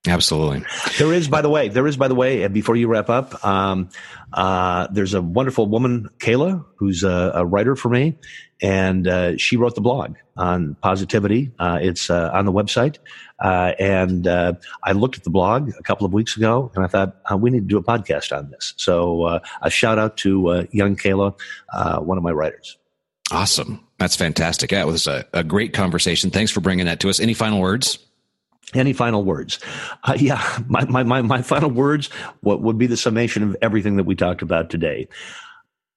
Absolutely. 0.08 0.64
There 0.98 1.14
is, 1.14 1.28
by 1.28 1.42
the 1.42 1.50
way, 1.50 1.68
there 1.68 1.86
is, 1.88 1.98
by 1.98 2.08
the 2.08 2.16
way, 2.16 2.48
before 2.48 2.76
you 2.76 2.88
wrap 2.88 3.10
up, 3.10 3.44
um, 3.46 3.90
uh, 4.34 4.88
there's 4.92 5.14
a 5.14 5.22
wonderful 5.22 5.68
woman, 5.68 6.10
Kayla, 6.20 6.66
who's 6.76 7.04
a, 7.04 7.32
a 7.36 7.46
writer 7.46 7.76
for 7.76 7.90
me, 7.90 8.18
and 8.62 9.08
uh, 9.08 9.38
she 9.38 9.58
wrote 9.58 9.76
the 9.76 9.82
blog 9.82 10.16
on 10.36 10.76
positivity. 10.82 11.52
Uh, 11.60 11.80
it's 11.82 12.10
uh, 12.10 12.32
on 12.34 12.46
the 12.46 12.52
website. 12.52 12.98
Uh, 13.40 13.74
and 13.80 14.28
uh, 14.28 14.54
I 14.84 14.94
looked 14.94 15.18
at 15.18 15.24
the 15.24 15.30
blog 15.30 15.72
a 15.78 15.84
couple 15.84 16.06
of 16.06 16.14
weeks 16.14 16.38
ago, 16.38 16.72
and 16.76 16.84
I 16.84 16.88
thought 16.88 17.16
we 17.40 17.50
need 17.50 17.62
to 17.62 17.66
do 17.68 17.78
a 17.78 17.84
podcast 17.84 18.36
on 18.36 18.50
this. 18.50 18.74
So 18.78 19.42
a 19.62 19.70
shout 19.70 20.00
out 20.00 20.18
to 20.18 20.68
young 20.72 20.96
Kayla, 20.96 21.36
one 22.04 22.18
of 22.18 22.24
my 22.24 22.32
writers. 22.32 22.78
Awesome. 23.32 23.86
That's 24.00 24.16
fantastic. 24.16 24.70
That 24.70 24.88
was 24.88 25.06
a, 25.08 25.26
a 25.34 25.44
great 25.44 25.74
conversation. 25.74 26.30
Thanks 26.32 26.52
for 26.52 26.62
bringing 26.62 26.86
that 26.86 27.00
to 27.02 27.10
us. 27.10 27.20
Any 27.20 27.34
final 27.34 27.60
words? 27.60 28.00
Any 28.74 28.94
final 28.94 29.24
words? 29.24 29.60
Uh, 30.04 30.16
yeah, 30.18 30.60
my, 30.68 30.86
my, 30.86 31.04
my, 31.04 31.22
my 31.22 31.42
final 31.42 31.70
words 31.70 32.08
what 32.42 32.62
would 32.62 32.78
be 32.78 32.88
the 32.88 32.98
summation 32.98 33.44
of 33.44 33.56
everything 33.62 33.98
that 33.98 34.06
we 34.06 34.16
talked 34.16 34.42
about 34.42 34.70
today. 34.70 35.08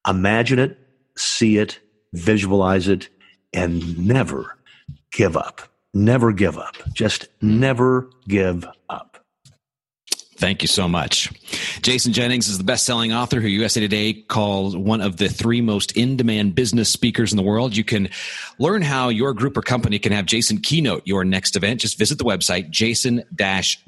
Imagine 0.06 0.59
it, 0.59 0.78
see 1.16 1.59
it, 1.59 1.80
visualize 2.12 2.88
it, 2.88 3.09
and 3.52 3.98
never 3.98 4.56
give 5.12 5.37
up. 5.37 5.62
Never 5.92 6.33
give 6.33 6.56
up. 6.56 6.76
Just 6.92 7.28
never 7.42 8.09
give 8.28 8.64
up. 8.88 9.10
Thank 10.40 10.62
you 10.62 10.68
so 10.68 10.88
much. 10.88 11.31
Jason 11.83 12.14
Jennings 12.14 12.48
is 12.48 12.57
the 12.57 12.64
best 12.64 12.87
selling 12.87 13.12
author 13.12 13.42
who 13.42 13.48
USA 13.48 13.79
Today 13.79 14.14
calls 14.14 14.74
one 14.74 15.03
of 15.03 15.18
the 15.18 15.29
three 15.29 15.61
most 15.61 15.92
in 15.98 16.16
demand 16.16 16.55
business 16.55 16.88
speakers 16.88 17.31
in 17.31 17.37
the 17.37 17.42
world. 17.42 17.76
You 17.76 17.85
can 17.85 18.09
learn 18.59 18.81
how 18.81 19.11
your 19.11 19.35
group 19.35 19.59
or 19.59 19.61
company 19.61 19.98
can 19.98 20.12
have 20.12 20.24
Jason 20.24 20.57
keynote 20.57 21.03
your 21.05 21.26
next 21.26 21.57
event. 21.57 21.83
Just 21.83 21.98
visit 21.98 22.16
the 22.16 22.24
website, 22.24 22.70
jason 22.70 23.22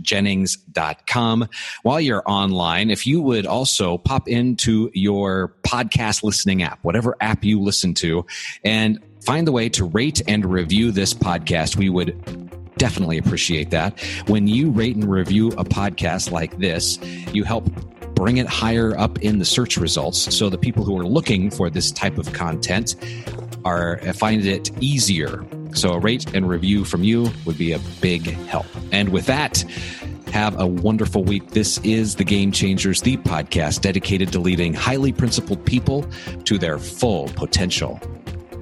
jennings.com. 0.03 1.49
While 1.85 2.01
you're 2.03 2.23
online, 2.27 2.91
if 2.91 3.07
you 3.07 3.23
would 3.23 3.47
also 3.47 3.97
pop 3.97 4.29
into 4.29 4.91
your 4.93 5.55
podcast 5.62 6.23
listening 6.23 6.62
app, 6.62 6.81
whatever 6.85 7.17
app 7.23 7.45
you 7.45 7.62
listen 7.62 7.95
to, 7.95 8.27
and 8.62 9.03
find 9.25 9.47
the 9.47 9.53
way 9.53 9.71
to 9.71 9.87
rate 9.87 10.21
and 10.29 10.45
review 10.45 10.91
this 10.91 11.15
podcast, 11.15 11.77
we 11.77 11.88
would 11.88 12.62
definitely 12.77 13.19
appreciate 13.19 13.71
that. 13.71 14.01
When 14.27 14.47
you 14.47 14.71
rate 14.71 14.97
and 14.97 15.11
review 15.11 15.49
a 15.53 15.65
podcast 15.65 16.31
like 16.31 16.59
this, 16.59 16.99
you 17.33 17.45
help 17.45 17.65
bring 18.15 18.37
it 18.37 18.47
higher 18.47 18.97
up 18.99 19.19
in 19.21 19.39
the 19.39 19.45
search 19.45 19.77
results 19.77 20.35
so 20.35 20.49
the 20.49 20.59
people 20.59 20.85
who 20.85 20.99
are 20.99 21.07
looking 21.07 21.51
for 21.51 21.71
this 21.71 21.91
type 21.91 22.19
of 22.19 22.33
content 22.33 22.97
are 23.65 23.99
find 24.15 24.45
it 24.45 24.71
easier. 24.83 25.45
So 25.75 25.93
a 25.93 25.99
rate 25.99 26.35
and 26.35 26.49
review 26.49 26.85
from 26.85 27.03
you 27.03 27.31
would 27.47 27.57
be 27.57 27.73
a 27.73 27.79
big 28.01 28.23
help. 28.47 28.67
And 28.93 29.09
with 29.09 29.27
that, 29.27 29.65
have 30.33 30.59
a 30.61 30.67
wonderful 30.67 31.25
week. 31.25 31.51
This 31.51 31.79
is 31.79 32.15
The 32.15 32.25
Game 32.25 32.53
Changers, 32.53 33.03
the 33.03 33.17
podcast 33.19 33.83
dedicated 33.83 34.33
to 34.33 34.41
leading 34.41 34.73
highly 34.75 35.13
principled 35.13 35.65
people 35.65 36.07
to 36.45 36.59
their 36.59 36.79
full 36.79 37.29
potential. 37.29 38.01